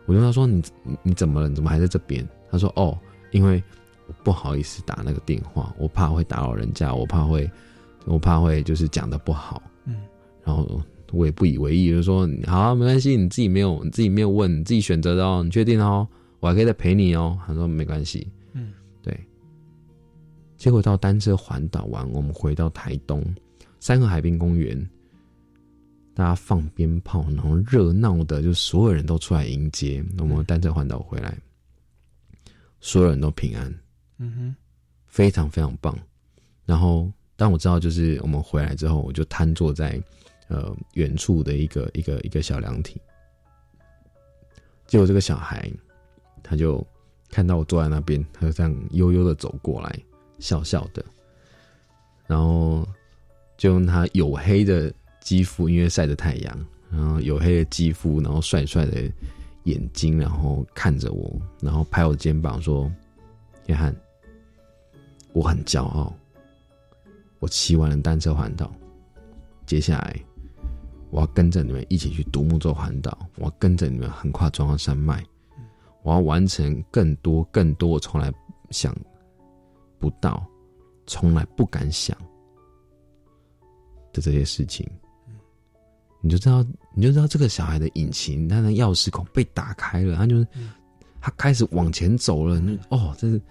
[0.05, 0.61] 我就跟他说：“你
[1.03, 1.47] 你怎么了？
[1.47, 2.97] 你怎么还在这边？”他说：“哦，
[3.31, 3.63] 因为
[4.07, 7.49] 我不好意思打那个电话，我怕会打扰人家，我怕会，
[8.05, 9.97] 我怕会就是讲的不好。”嗯，
[10.43, 16.05] 然后我也不以为意，就说：“好，没关系，你自己没有，你自己没有问，你自己选择的哦，你确定哦？
[16.39, 19.17] 我还可以再陪你哦。”他说：“没关系。”嗯，对。
[20.57, 23.23] 结果到单车环岛完，我们回到台东。
[23.81, 24.79] 三河海滨公园，
[26.13, 31.35] 大家放鞭炮，然后热闹的，就所有人都出来迎接我们单车环岛回来，
[32.79, 33.73] 所有人都平安，
[34.19, 34.55] 嗯哼，
[35.07, 35.97] 非常非常棒。
[36.63, 39.99] 然后当我知道就是我们回来之后，我就瘫坐在
[40.47, 43.01] 呃远处的一个一个一个小凉亭，
[44.85, 45.67] 结果这个小孩
[46.43, 46.85] 他就
[47.31, 49.99] 看到我坐在那边，他就这样悠悠的走过来，
[50.37, 51.03] 笑笑的，
[52.27, 52.87] 然后。
[53.61, 59.03] 就用他黝黑的肌肤，因为晒着太阳，然后黝黑的肌肤，然后帅帅的
[59.65, 62.91] 眼睛，然后看着我，然后拍我肩膀说
[63.69, 63.95] ：“约翰，
[65.33, 66.11] 我很骄傲，
[67.37, 68.73] 我骑完了单车环岛，
[69.67, 70.19] 接下来
[71.11, 75.23] 我要跟着你们一起去独木舟环岛，我要跟着你们横跨中央山脉，
[76.01, 78.33] 我要完成更多更多我从来
[78.71, 78.91] 想
[79.99, 80.43] 不到，
[81.05, 82.17] 从来不敢想。”
[84.13, 84.87] 的这些事情，
[86.21, 86.63] 你就知道，
[86.95, 90.45] 你就知道这个小孩的引擎，他的钥匙孔被打开了，他就
[91.19, 92.61] 他开始往前走了。
[92.89, 93.41] 哦，这是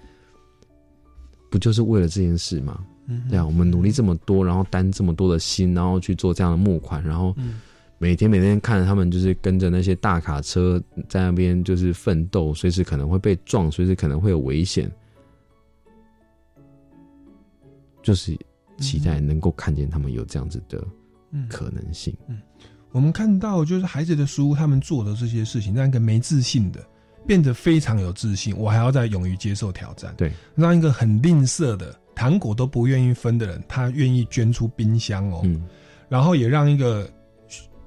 [1.51, 2.85] 不就是为了这件事吗？
[3.29, 7.35] 对啊，我们努力这么多，然后担这么多的心，然后去做这样的募款，然后
[7.99, 14.89] 每天每天看着他们，就是跟着那些大卡车在那边就是奋斗，随时可能会被撞，随时可能会有危险，
[18.03, 18.39] 就是。
[18.81, 20.83] 期待能够看见他们有这样子的
[21.49, 22.17] 可能性。
[22.29, 22.41] 嗯，
[22.91, 26.85] 我们看到就是孩子的书，他们做的这些事情，让一个没自信的
[27.27, 30.13] 变得非常有自信，我还要再勇于接受挑战。
[30.17, 35.43] 对，让一个很吝啬的糖果都不愿意分的人，他愿意捐出冰箱哦。
[35.45, 35.63] 嗯，
[36.09, 37.09] 然后也让一个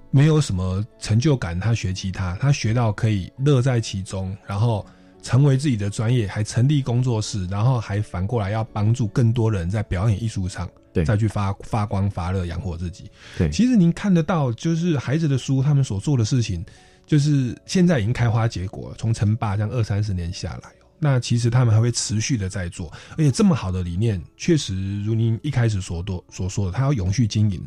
[0.10, 4.86] 没有什么成就感，他学吉他，他学到可以乐在其中，然后
[5.22, 10.70] 成为自己的专业，还成立工作室，然后还反过来要帮助更多人在表演艺术上。
[10.94, 13.10] 对，再去发发光发热养活自己。
[13.38, 16.64] 对，其实您看得到，就是孩子的书，他们所做的事情，
[17.08, 18.96] 就是现在已经开花结果了。
[18.98, 27.62] 从成霸这样二三十年下来哦，那其实他们还会持续的在做，而且这么好的理念，确实如您一开始所多所说的，他要永续经营，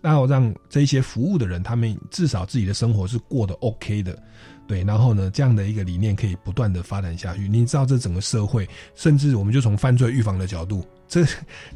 [0.00, 4.18] 那要让这一些服务的人，他们至少自己的生活是过得 OK 的。
[4.66, 7.46] 对，然后呢，这样的一个理念可以不断的发展下去。
[7.48, 11.26] 你知道，这整个社会，甚至我们就从犯罪预防的角度，这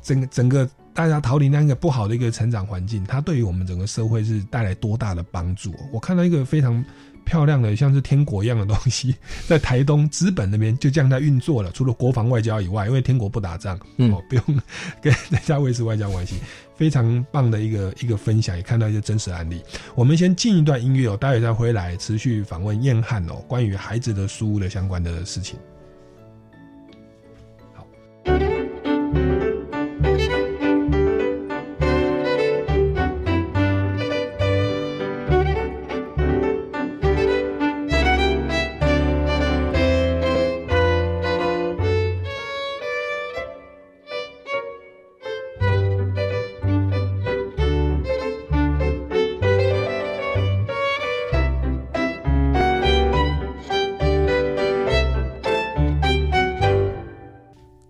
[0.03, 0.69] 整个 整个。
[0.97, 5.75] 大家逃离那个不好的一个成长环境，它对于我们整个社会是带来多大的帮助？
[5.93, 6.83] 我看到一个非常
[7.23, 9.15] 漂亮的，像是天国一样的东西，
[9.47, 11.71] 在台东资本那边就这样在运作了。
[11.73, 14.43] 除了国防外交以外，因为天国不打仗，哦，不用
[15.03, 16.37] 跟人家维持外交关系，
[16.77, 19.61] 非常棒的一个一个分享，也看到一些真实案例。
[19.95, 25.59] 我们先进一段音乐哦，待会再回来持续访问燕汉哦，关于孩子的书的相关的事情。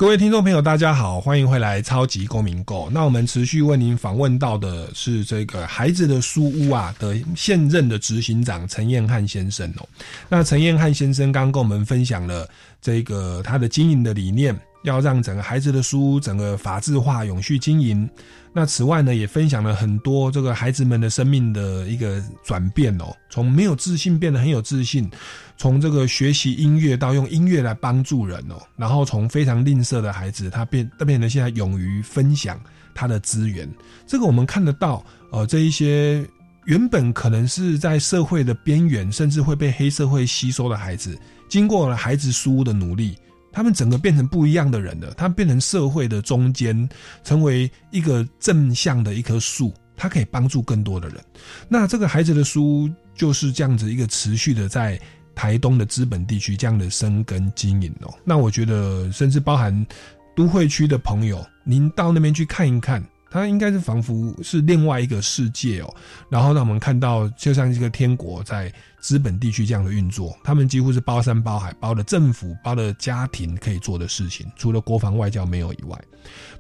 [0.06, 2.86] 各位听众朋友，大家好，欢迎回来《超级公民购》。
[2.90, 9.88] 那我们持续为您访问到的是这个孩子的书屋啊的现任的执行长陈彦汉先生哦。
[10.28, 12.48] 那陈彦汉先生刚跟我们分享了
[12.80, 14.56] 这个他的经营的理念。
[14.82, 18.08] 要让整个孩子的书屋整个法制化、永续经营。
[18.52, 25.10] 那此外呢，也分享了很多这个孩子们的生命的一个转变哦，从没有自信变得很有自信，
[25.56, 32.60] 从这个学习音乐到用音乐来帮助人哦，然后从非常吝啬的孩子，他变他变成现在勇于分享
[32.94, 33.68] 他的资源。
[34.06, 36.26] 这个我们看得到，呃，这一些
[36.64, 43.16] 原本可能是在社会的边缘，甚至会被黑社会吸收的孩子，经过了孩子书屋的努力。
[43.52, 46.86] 他们整个变成不一样的人了，他们变成社会的中间，
[47.24, 51.24] 成为一个正向的一棵树，他可以帮助更多的人。
[51.66, 55.00] 那这个孩子的书就是这样子一个持续的在
[55.36, 58.12] 台东的资本地区这样的生根经营哦。
[58.24, 59.86] 那我觉得，甚至包含
[60.34, 63.00] 都会区的朋友，您到那边去看一看。
[63.28, 65.94] 它应该是仿佛是另外一个世界哦，
[66.30, 76.00] 然后让我们看到，就像这个天国在资本地区这样的运作，他们几乎是包山包海，包了政府，包了家庭可以做的事情，除了国防外交没有以外，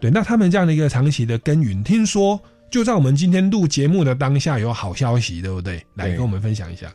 [0.00, 5.82] 对，那他们这样的一个长期的耕耘，听说就在我们今天录节目的当下有好消息，对不对？
[5.94, 6.92] 来跟我们分享一下。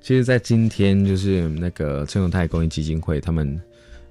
[0.00, 3.60] 其实，在今天就是那个陈永泰公益基金会，他们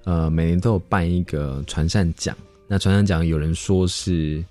[0.03, 2.35] 呃每年都有办一个传善奖，
[2.67, 4.43] 那传善奖有人说是。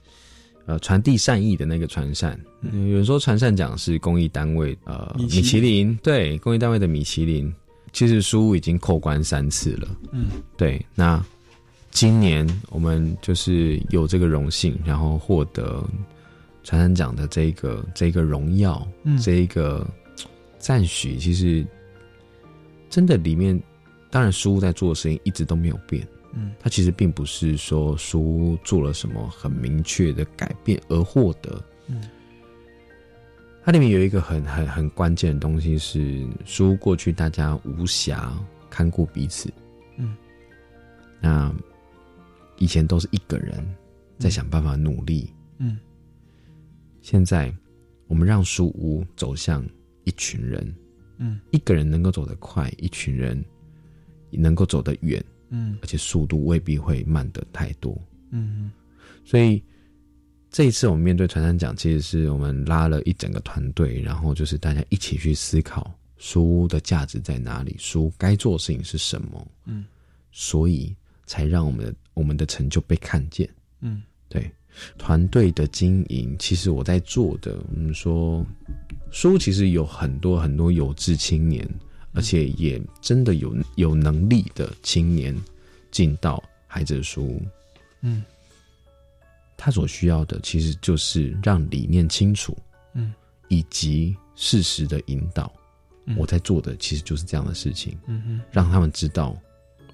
[0.68, 2.36] 呃，传递善意的那个传善，
[2.72, 7.54] 有人说传善奖是公益单位，呃，米其林对公益单位的米其林，
[7.92, 9.88] 其实书已经扣关三次了。
[10.10, 10.26] 嗯，
[10.56, 10.84] 对。
[10.92, 11.24] 那
[11.92, 15.88] 今年我们就是有这个荣幸，然后获得
[16.64, 18.84] 传善奖的这个这个荣耀，
[19.22, 19.86] 这一个
[20.66, 21.64] 赞许，其实
[22.90, 23.56] 真的里面，
[24.10, 26.04] 当然书在做的事情一直都没有变。
[26.32, 31.64] 嗯，他其实并不是说书做了什么很明确的改变而获得。
[31.86, 32.02] 嗯，
[33.64, 38.32] 它里面有一个很很很关键的东西是书过去大家无暇
[38.68, 39.48] 看顾彼此。
[39.96, 40.16] 嗯，
[41.20, 41.54] 那
[42.58, 43.64] 以前都是一个人
[44.18, 45.32] 在想办法努力。
[45.58, 45.78] 嗯，
[47.02, 47.54] 现在
[48.08, 49.64] 我们让书屋走向
[50.06, 50.74] 一群人。
[51.18, 53.44] 嗯，一个人能够走得快，一群人
[54.30, 55.22] 能够走得远。
[55.48, 57.96] 嗯，而且速度未必会慢得太多。
[58.30, 58.70] 嗯，
[59.24, 59.62] 所以
[60.50, 69.48] 这一次我们面对传山奖，其实是我们拉了一整个团队，然后就是大家一起去思考书的价值在哪里，书该做的事情是什么。
[69.66, 69.84] 嗯，
[70.32, 70.94] 所以
[71.26, 73.48] 才让我们的我们的成就被看见。
[73.80, 74.50] 嗯，对，
[74.98, 78.44] 团队的经营，其实我在做的，我们说
[79.10, 81.68] 书其实有很多很多有志青年。
[82.12, 85.38] 而且也真的有有能力的青年
[85.90, 87.42] 进到孩子的书屋，
[88.00, 88.24] 嗯，
[89.54, 92.56] 他所需要的其实就是让理念清楚，
[92.94, 93.12] 嗯，
[93.48, 95.52] 以及事实的引导。
[96.16, 99.36] 我在做的其实就是这样的事情，嗯哼，让他们知道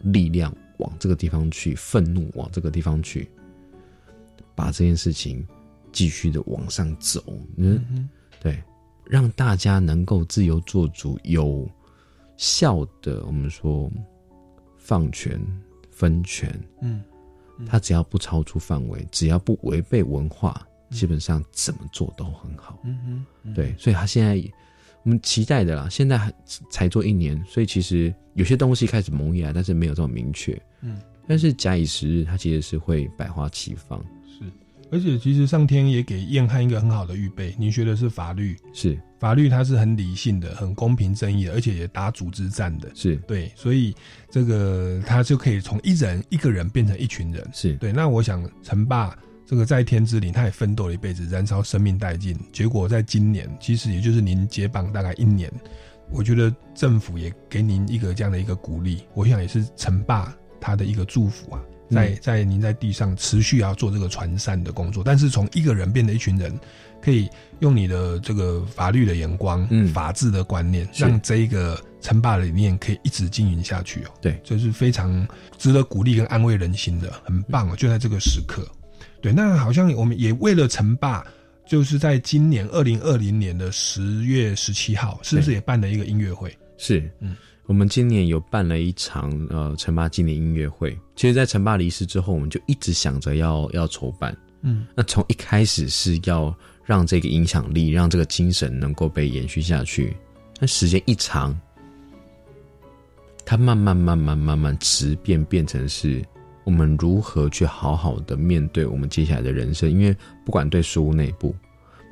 [0.04, 3.28] 力量往这个地方去，愤怒往这个地方去，
[4.54, 5.46] 把这件事情
[5.92, 7.22] 继续的往上走。
[7.56, 8.08] 嗯，
[8.40, 8.62] 对，
[9.04, 11.68] 让大家能够自由做主，有
[12.36, 13.90] 效的我们说
[14.78, 15.40] 放权
[15.90, 16.52] 分权。
[16.80, 17.02] 嗯，
[17.66, 22.78] 他只要不超出范围，只要不违背文化，基本上怎么做都很好。
[22.84, 24.42] 嗯哼，对，所以他现在。
[25.04, 26.32] 我们期待的啦，现在还
[26.70, 30.56] 才做一年，所以其实有些东西开始萌芽，但是没有这么明确。
[30.80, 34.00] 嗯，但是假以时日，它其实是会百花齐放。
[34.92, 37.54] 是，而且其实上天也给燕汉一个很好的预备。
[37.58, 42.90] 你学的是法律，是法律，它是很理性的、很公平正义的，而且也打组织战的。
[42.94, 43.94] 是对，所以
[44.30, 47.44] 这个他就可以从一人一个人变成一群人。
[47.52, 47.92] 是对。
[47.92, 49.16] 那我想陈霸。
[49.44, 52.34] 这个在天之灵，他也奋斗了一辈子，燃烧生命殆尽。
[52.52, 55.52] 结果在今年，其实也就是您接棒大概一年，
[56.10, 61.60] 我觉得政府也给您一个这样的一个鼓励，我想也是陈霸他的一个祝福啊。
[61.92, 66.58] 在在您在地上持续要做这个传善的工作，但是从一个人变成一群人，
[67.00, 67.28] 可以
[67.60, 74.10] 用你的这个法律的眼光、法治的观念，让这一个称霸的理念可以一直经营下去哦。
[74.20, 75.26] 对，这是非常
[75.58, 77.76] 值得鼓励跟安慰人心的，很棒哦！
[77.76, 78.66] 就在这个时刻。
[79.20, 81.24] 对，那好像我们也为了称霸，
[81.64, 86.52] 就是在今年二零二零年的十月十七号，是不是也办了一个音乐会？
[86.76, 87.36] 是，嗯，
[87.66, 90.98] 我们今年有办了一场呃陈霸纪念音乐会。
[91.16, 96.54] 其实，在陈霸离世之后，我们就一直想着要要筹办，嗯，那从一开始是要
[96.84, 100.16] 让这个影响力，让这个精神能够被延续下去。
[100.60, 101.58] 那时间一长，
[103.44, 106.22] 它慢慢慢慢慢慢质变，变成是。
[106.64, 109.90] 我们如何去好好的面对我们接下来的人生？
[109.90, 111.52] 因为不管对书屋内部，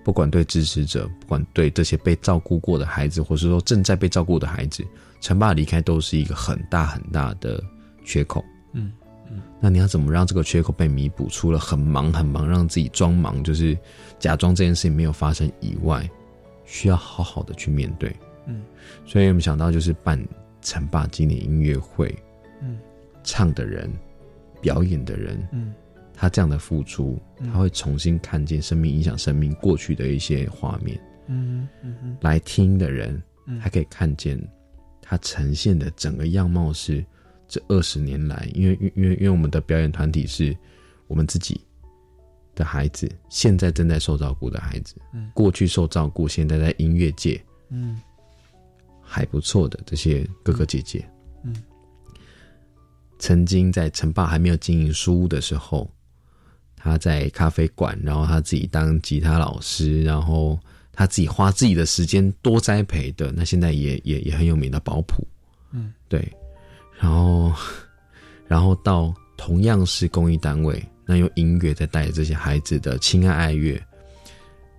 [0.04, 4.84] 不管对支持者，不管对这些被照顾过的孩子，或是说正在被照顾的孩子，
[5.20, 7.62] 陈爸离开都是一个很大很大的
[8.04, 8.44] 缺口。
[8.72, 8.92] 嗯
[9.30, 11.28] 嗯，那你要怎么让这个缺口被弥补？
[11.28, 13.76] 除了很忙很忙，让自己装忙，就是
[14.18, 16.08] 假装这件事情没有发生以外，
[16.64, 18.14] 需要好好的去面对。
[18.46, 18.62] 嗯，
[19.06, 20.20] 所以我们想到就是办
[20.62, 22.14] 陈爸纪念音乐会。
[22.62, 22.78] 嗯，
[23.22, 23.90] 唱的人。
[24.62, 25.72] 表演的人，嗯，
[26.20, 33.22] 他这样的付出，他会重新看见生命影响生命过去的一些画面，嗯嗯嗯，来听的人，
[33.58, 34.38] 还可以看见
[35.00, 37.02] 他呈现的整个样貌是
[37.48, 40.54] 这二十年来，因为因为因为我们的表演团体是
[41.06, 41.58] 我们自己
[42.54, 47.98] 的孩子，现在正在受照顾的孩子，嗯，过去受照顾，现在在音乐界，嗯，
[49.00, 51.02] 还不错的这些哥哥姐姐，
[51.44, 51.56] 嗯。
[53.18, 55.90] 曾经在陈爸还没有经营书屋的时候，
[56.82, 60.58] 他在咖啡馆，然后他自己当吉他老师，然后
[60.92, 63.30] 他自己花自己的时间多栽培的。
[63.32, 65.22] 那现在也也也很有名的保普，
[65.72, 66.26] 嗯，对。
[66.98, 67.52] 然后，
[68.48, 73.82] 然后到同样是公益单位，那用音乐在带这些孩子的亲爱爱乐，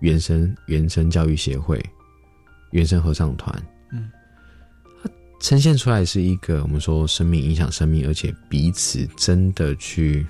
[0.00, 1.84] 原声原声教育协会，
[2.70, 3.62] 原声合唱团。
[3.90, 4.10] 嗯
[5.40, 10.24] 呈现出来是一个我们说生命影响生命，而且彼此真的去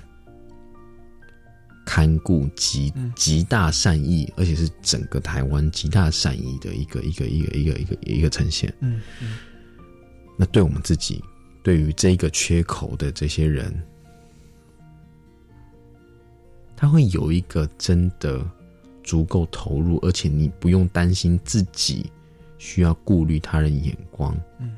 [1.85, 8.73] 看顾极极大善意，而且是整个台湾极大善意的一个一个一个一个一个一个呈现。
[8.79, 9.37] 嗯嗯，
[10.37, 11.23] 那对我们自己，
[11.61, 13.73] 对于这个缺口的这些人，
[16.75, 18.45] 他会有一个真的
[19.03, 22.09] 足够投入，而且你不用担心自己
[22.57, 24.35] 需要顾虑他人眼光。
[24.59, 24.75] 嗯。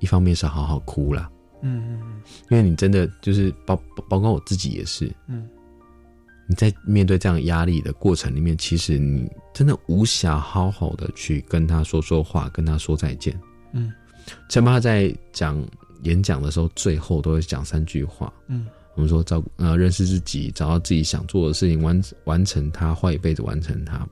[0.00, 1.30] 一方面是好好哭了，
[1.62, 3.74] 嗯嗯嗯，因为你真的就是包
[4.06, 5.48] 包括我自己也是，嗯，
[6.46, 13.38] 你在面对这样压力的过程里面，其实你真的无暇好好的去跟他说说话，跟他说再见，
[13.72, 13.92] 嗯，
[14.48, 15.62] 陈爸在讲
[16.02, 24.06] 演讲的时候，最后都会讲三句话，嗯，我们说照顾呃认识自己，找到自己想做的事情，完完成它，花一辈子完成它，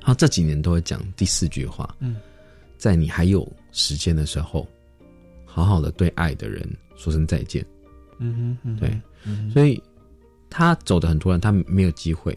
[0.00, 2.16] 他这几年都会讲第四句话，嗯，
[2.78, 4.66] 在你还有时间的时候。
[5.48, 7.64] 好好的对爱的人说声再见，
[8.18, 9.00] 嗯哼，对，
[9.50, 9.82] 所以
[10.48, 12.36] 他走的很突然，他没有机会，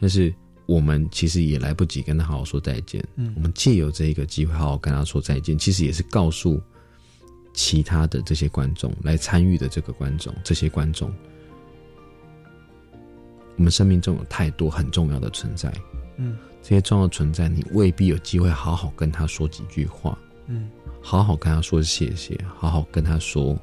[0.00, 0.34] 但是
[0.66, 3.02] 我们其实也来不及跟他好好说再见。
[3.16, 6.60] 嗯，我们借由这一个机会好好跟他说再见，其实也是告诉
[7.52, 11.12] 其他的这些观众来参与的这个观众，这些观众，
[13.56, 15.72] 我们生命中有太多很重要的存在，
[16.16, 20.68] 嗯，这些重要存在，你未必有机会好好跟他说几句话，嗯。
[21.02, 23.56] 好好跟他说谢谢，好好跟他说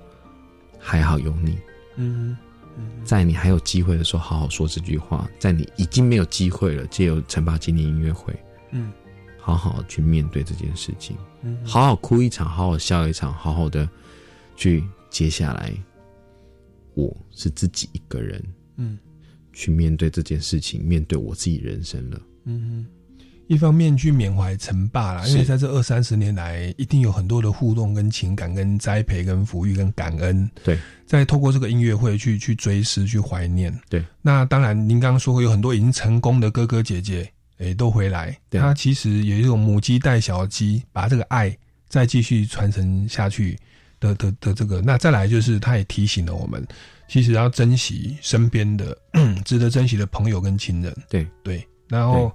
[0.80, 1.58] 还好有你。
[1.98, 2.38] 嗯，
[3.04, 5.30] 在你还有机会的时候，好好说这句话。
[5.40, 8.34] 在你已经没有机会了，借由陈爸纪念音乐会，
[8.72, 8.92] 嗯，
[9.40, 11.18] 好好去面对这件事情，
[11.64, 13.88] 好好哭一场，好好笑一场，好好的
[14.56, 15.74] 去接下来，
[16.94, 18.44] 我是自己一个人，
[18.78, 18.98] 嗯，
[19.52, 22.86] 去面对这件事情，面对我自己人生了，嗯。
[23.48, 30.50] 一方面去缅怀陈爸啦，因为在这二三十年来，一定有很多的互动、跟情感、跟栽培、跟抚育、跟感恩。
[30.64, 33.78] 对，在透过这个音乐会去去追思、去怀念。
[33.90, 38.36] 对，那当然，您刚刚说过有很多已经成功的哥哥姐姐，诶，都回来。
[38.50, 41.56] 他其实有一种母鸡带小鸡，把这个爱
[41.90, 43.60] 再继续传承下去
[44.00, 44.82] 的的的这个。
[44.82, 46.66] 那再来就是，他也提醒了我们，
[47.10, 48.98] 其实要珍惜身边的
[49.44, 50.96] 值得珍惜的朋友跟亲人。
[51.10, 52.34] 对对，然后。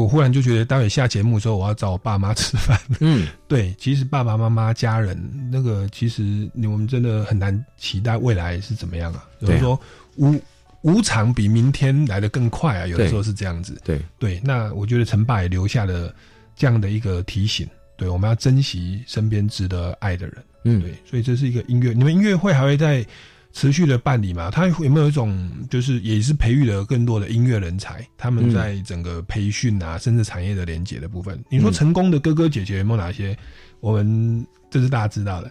[0.00, 2.78] 我忽然就觉得，待会下节目之后，我要找我爸妈吃饭。
[3.00, 5.18] 嗯， 对，其实爸爸妈妈、家人，
[5.50, 9.24] 那个其实我们真的很难期待未来是怎么样啊。
[9.40, 9.78] 有人说
[10.16, 10.40] 无
[10.82, 13.80] 无常比明天来的更快啊，有的时候是这样子。
[13.84, 16.14] 对对，那我觉得陈爸也留下了
[16.56, 17.66] 这样的一个提醒，
[17.96, 20.36] 对，我们要珍惜身边值得爱的人。
[20.64, 23.04] 嗯，对，所以这是一个音乐，你们音乐会还会在。
[23.52, 28.06] 持续的办理嘛，他有没有一种就是也是培育了更多的音乐人才？
[28.16, 33.36] 他们在整个培训啊，甚至产业的连接的部分，你说成功的哥哥姐姐有没有哪些？
[33.80, 35.50] 我们这是大家知道的。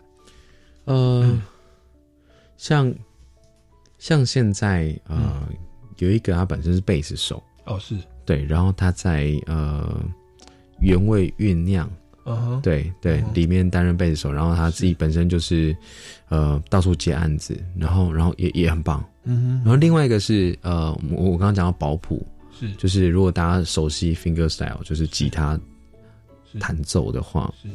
[0.85, 1.41] 呃，
[2.57, 2.93] 像
[3.99, 5.47] 像现在呃，
[5.97, 7.95] 有一个他本身是贝斯手哦，是
[8.25, 10.03] 对，然后他在呃
[10.79, 11.89] 原味酝酿。
[12.61, 15.75] 对对，里面担任贝斯手，然后他自己本身就是，
[16.29, 19.03] 呃，到处接案子，然后然后也也很棒。
[19.23, 22.71] 嗯，然后另外一个是呃，我我刚刚讲到保普，是。
[22.73, 25.59] 就是如果大家熟悉 finger style，就是吉他
[26.59, 27.67] 弹奏的话，是。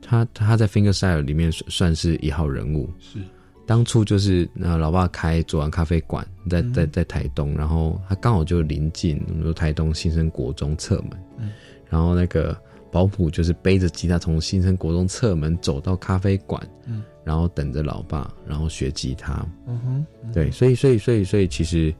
[0.00, 2.90] 他他在 finger style 里面算是一号人物。
[2.98, 3.18] 是。
[3.66, 11.50] 当初就是呃，老爸开左岸咖啡馆在在在台东，然后他刚好就临近我们说台东新生国中侧门，嗯，
[11.90, 12.56] 然后那个。
[12.94, 21.92] 保普就是背着吉他从新生国中侧门走到咖啡馆，嗯，然后等着老爸，然后学吉他，嗯哼，对，所以所以所以所以其实，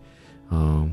[0.52, 0.88] 嗯，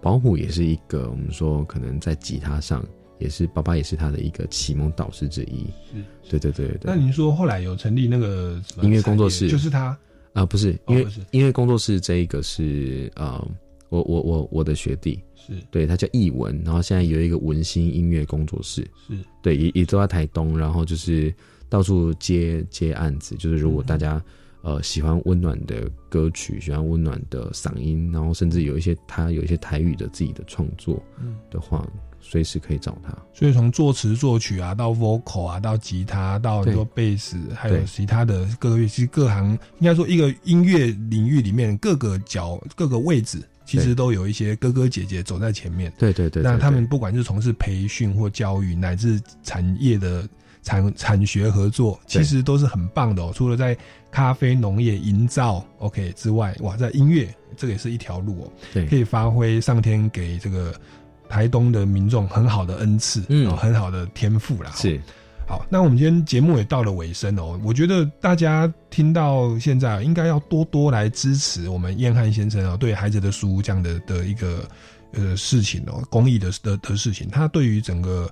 [0.00, 2.82] 保普也是一个我们说可能在吉他上
[3.18, 6.80] 也是爸爸也是他的一个启蒙导师之一，是，对对对对。
[6.84, 9.94] 那您说后来有成立那个音乐工作室，就是他？
[10.32, 10.46] 啊？
[10.46, 13.46] 不是，因为音乐工作室这一个是呃，
[13.92, 15.22] 我我我我的学弟。
[15.34, 19.12] 是对，他叫艺文，然后现在有一个文心音乐工作室，是
[19.42, 21.34] 对，也也都在台东，然后就是
[21.68, 24.22] 到处接接案子，就是如果大家
[24.62, 31.02] 呃喜欢温暖的歌曲，喜欢温暖的嗓音，然后甚至有一些他有一些台语的自己的创作
[31.50, 31.84] 的话，
[32.20, 33.12] 随时可以找他。
[33.34, 43.42] 所以从作词作曲啊，到 vocal 啊，到吉他，到很多贝斯，还有其他的各个乐器，各行应该说一个音乐领域里面各个角各个位置。
[43.78, 46.42] 其实都有一些哥哥姐姐走在前面，对对对。
[46.42, 50.28] 那他们不管是从事培训或教育，乃至产业的
[50.62, 53.32] 产产学合作，其实都是很棒的哦。
[53.34, 53.76] 除了在
[54.10, 60.74] 咖啡农业营造 OK 之外，哇，在音乐这个也是一条路哦，对，可以发挥上天给这个
[61.28, 64.70] 台东的民众很好的恩赐，嗯，很好的天赋啦。
[64.76, 65.00] 是。
[65.46, 67.60] 好，那我们今天节目也到了尾声哦。
[67.62, 74.66] 我觉得大家听到现在，应该要多多来支持我们燕汉先生哦，对孩子的书这样的的一个
[75.12, 78.30] 呃事情哦，公益的的的事情，他对于整个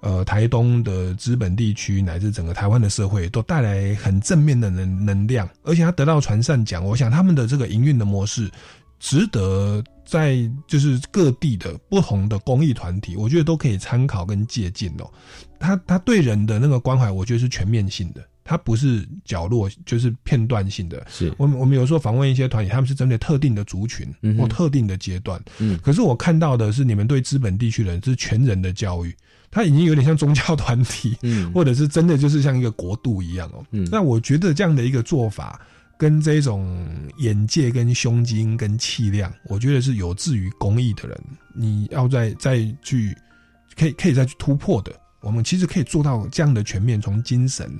[0.00, 8.50] 呃台东的资本地区乃至整个台湾的社会，都带来很正面的能能量，而且他得到传善奖，我想他们的这个营运的模式。
[8.98, 15.10] 值得在就是各地的不同的公益团体，我觉得都可以参考跟借鉴哦。
[15.58, 21.04] 他他对人的那个关怀，我觉得是全面性的，他不是角落就是片段性的。
[21.08, 24.06] 是我们我们有时候访问一些团体，他们是针对特定的族群
[24.38, 25.42] 或特定的阶段。
[25.58, 29.14] 嗯，可是我看到的是你们对资本地区人是全人的教育，
[29.50, 33.64] 他已经有点像宗教团体，嗯，或者是真的就是像一个国度一样哦。
[33.70, 35.60] 嗯，那我觉得这样的一个做法。
[36.04, 36.86] 跟这种
[37.16, 41.18] 眼界、跟胸襟、跟气量，我觉得是有志于公益的人，
[41.56, 43.16] 你要再再去，
[43.74, 44.94] 可以可以再去突破的。
[45.22, 47.74] 我们其实可以做到这样的全面，从精神。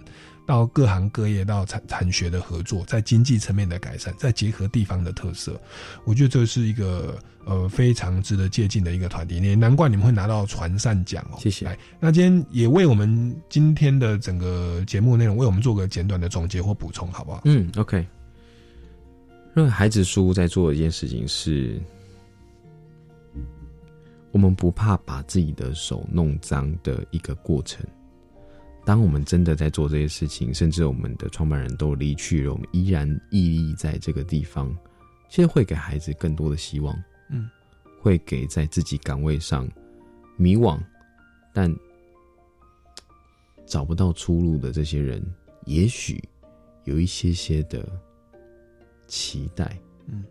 [0.46, 5.58] 到各行各业，到产产学的合作，在经济层面的改善，再结合地方的特色，
[6.04, 9.40] 我觉得这是一个呃非常值得借鉴的一个团体。
[9.40, 11.38] 也难怪你们会拿到传善奖哦。
[11.40, 11.66] 谢谢。
[11.98, 17.40] 那今天也为我们今天的整个节目内容，为我们做个简短的总结或补充，好不好？
[17.46, 18.06] 嗯，OK。
[19.56, 21.80] 因为孩子书在做一件事情是，
[24.32, 27.86] 我们不怕把自己的手弄脏的一个过程。
[28.84, 34.76] 当我们真的在做这些事情，甚至我们的创办人都离去了，我们依然屹立在这个地方，
[35.30, 36.94] 其实会给孩子更多的希望。
[37.30, 37.48] 嗯，
[37.98, 39.66] 会给在自己岗位上
[40.36, 40.78] 迷惘，
[41.54, 41.74] 但
[43.64, 45.24] 找不到出路的这些人，
[45.64, 46.22] 也许
[46.84, 47.88] 有一些些的
[49.06, 49.78] 期待。
[50.06, 50.22] 嗯，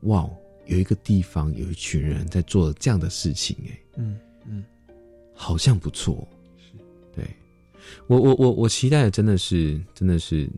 [0.00, 0.28] 哇，
[0.66, 4.64] 有一个地方有一群人在做这样的事情，哎，嗯嗯，
[5.32, 6.26] 好像不错。
[8.06, 10.48] 我我我我期待的真的是真的是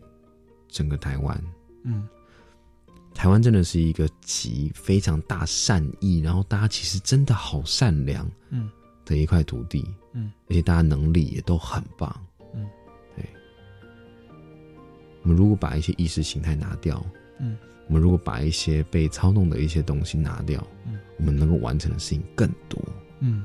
[0.67, 1.43] 整个台湾。
[1.83, 2.07] 嗯，
[3.13, 8.29] 台湾真的是一个极非常大善意，然后大家其实真的好善良。
[8.49, 8.69] 嗯。
[9.03, 12.69] 的一块土地，嗯，而且大家能力也都很棒，嗯，
[13.15, 13.25] 对。
[15.23, 17.03] 我们如果把一些意识形态拿掉，
[17.39, 17.57] 嗯，
[17.87, 22.79] 我们如果把一些被操弄的一些东西拿掉，嗯，我们能够完成的事情更多，
[23.19, 23.43] 嗯。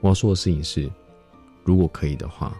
[0.00, 0.90] 我要说的事情是，
[1.64, 2.56] 如果可以的话，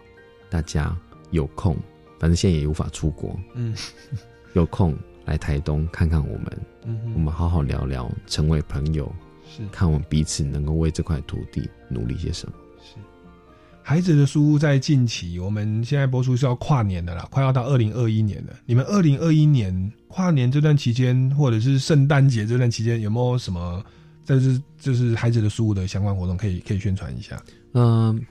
[0.49, 0.95] 大家
[1.31, 1.75] 有空，
[2.19, 3.75] 反正现在也无法出国，嗯，
[4.53, 9.11] 有空来台东看看我们，嗯，我们好好聊聊，成为朋友。
[9.53, 12.55] 是看我们彼此能够为这块土地努力些什么。
[12.81, 12.95] 是
[13.83, 18.53] 孩子的书屋在近期，我们现在播出是要跨年的啦，快要到二零二一年了。
[18.65, 23.83] 你们二零二一年跨年这段期间，或者是圣诞节这段期间，有没有什么
[24.23, 27.37] 这是就是孩子的书屋的相关活动可以可以宣传一下？
[27.73, 28.25] 嗯，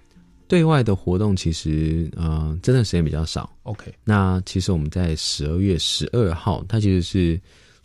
[0.51, 3.49] 对外的活动其实呃，真的时间比较少。
[3.63, 7.41] OK，那其实我们在十二月十二号，它其实是。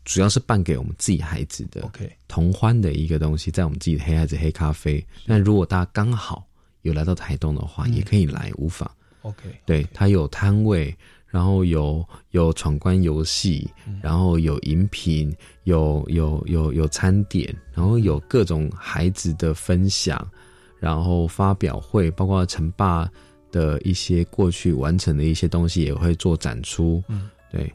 [0.07, 5.03] 主要是办给我们自己孩子的，OK，同欢的一个东西，在我们自己的黑孩子黑咖啡。
[5.25, 6.45] 那如果大家刚好
[6.83, 8.87] 有来到台东的话，也可以来，无妨。
[9.23, 10.95] OK，对，它有摊位，
[11.25, 13.67] 然后有有闯关游戏，
[13.99, 20.15] 然后有饮品，有有有有餐点，然后有各种孩子的分享，
[20.79, 23.09] 然后发表会，包括陈爸
[23.51, 27.03] 的一些过去完成的一些东西也会做展出。
[27.07, 27.71] 嗯，对。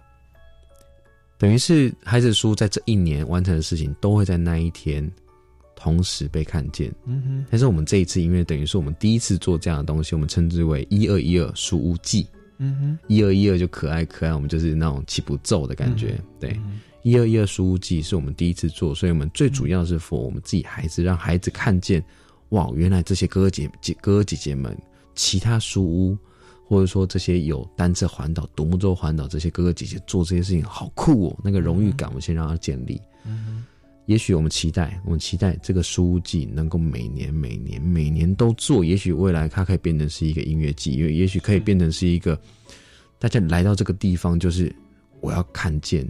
[1.38, 5.10] 等于是孩子书在这一年完成的事情，都会在那一天
[5.74, 6.94] 同时被看见。
[7.06, 7.46] 嗯哼。
[7.50, 12.26] 但是我们这一次，因为等于是我们第一次做这样的东西，我们称之为“一二一二书屋记”。
[12.58, 12.98] 嗯哼。
[13.08, 16.20] 一二一二就可爱可爱，我们就是那种起不奏的感觉。
[16.38, 16.60] 对，
[17.02, 22.04] 一二一二书屋记是我们第一次做，所以我们最主要是 for 我们自己孩子，让孩子看见，
[22.50, 24.76] 哇，原来这些哥哥姐姐哥哥姐姐们，
[25.14, 26.18] 其他书屋。
[26.70, 33.02] 或者说这些有单车环岛、独木舟环岛这些哥哥姐姐做这些事情好酷哦，那个荣誉感我们先让它建立。
[33.24, 33.64] 嗯，
[34.06, 38.84] 也许我们期待，我们期待这个书记能够每年、每年、每年都做。
[38.84, 42.40] 也许未来它可以变成是一个音乐季，因为也许可以变成是一个
[43.18, 44.72] 大家来到这个地方，就是
[45.20, 46.08] 我要看见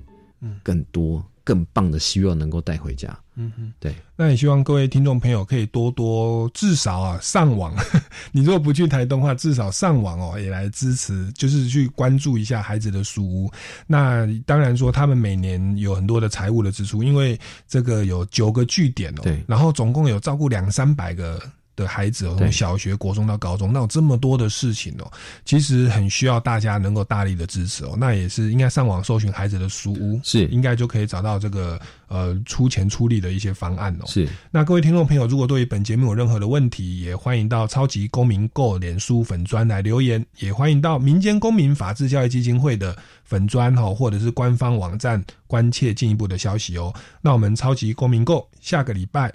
[0.63, 1.25] 更多。
[1.51, 3.09] 更棒的，希望能够带回家。
[3.35, 3.93] 嗯哼，对。
[4.15, 7.75] 那也希望各位听众朋友可以多多，至少啊上网。
[8.31, 13.51] 你如果不去台东的话，至少上网哦，也来支持，就是去关注一下孩子的书屋。
[13.89, 17.37] 那当然说，他们每年有很多的财务的支出，因为
[17.67, 21.43] 这个有九个据点哦，对，然后总共有照顾两三百个。
[21.81, 25.11] 的孩子哦，从小学、国中到高中，那有这么多的事情哦，
[25.45, 27.97] 其实很需要大家能够大力的支持哦。
[27.99, 34.05] 那也是应该上网搜寻孩子的书屋，是应该就可以找到这个呃出钱出力的一些方案哦。
[34.07, 34.29] 是。
[34.51, 46.95] 那各位听众朋友，如果对于本节目有任何的问题，也欢迎到超级公民购脸书粉砖来留言，也欢迎到民间公民法治教育基金会的粉砖哈，或者是官方网站关切进一步的消息哦。
[47.21, 49.33] 那我们超级公民购下个礼拜。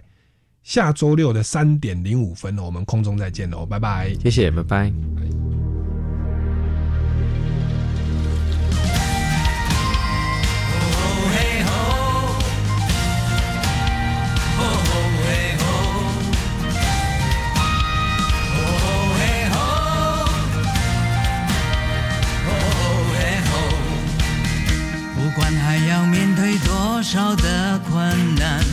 [0.66, 4.92] 下周六的三点零五分，我们空中再见喽，拜拜，谢谢，拜拜。
[25.14, 28.64] 不管还要面对多少的困难。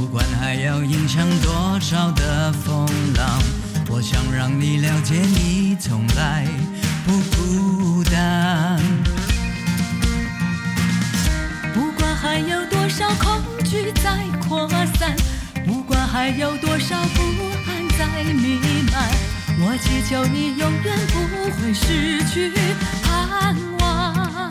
[0.00, 2.86] 不管还要迎向多少的风
[3.18, 3.38] 浪，
[3.90, 6.48] 我想让你了解，你从来
[7.04, 8.80] 不孤单。
[11.74, 14.66] 不管还有多少恐惧在扩
[14.98, 15.14] 散，
[15.66, 17.22] 不管还有多少不
[17.68, 18.58] 安在弥
[18.90, 19.06] 漫，
[19.60, 22.50] 我祈求你永远不会失去
[23.02, 24.50] 盼望。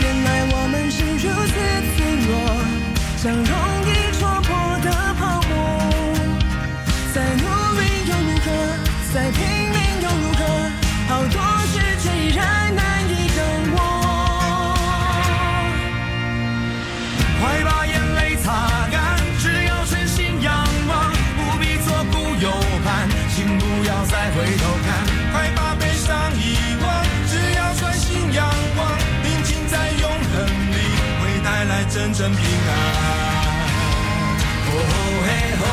[0.00, 2.03] 原来我们是如此。
[2.24, 2.32] 说
[3.18, 3.83] 相融
[32.16, 32.44] 真平安
[34.66, 34.70] 哦
[35.26, 35.64] 嘿哦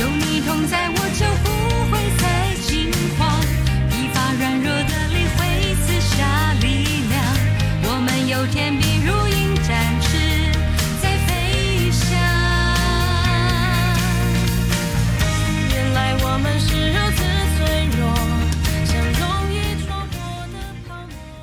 [0.00, 1.55] 有你同在我就不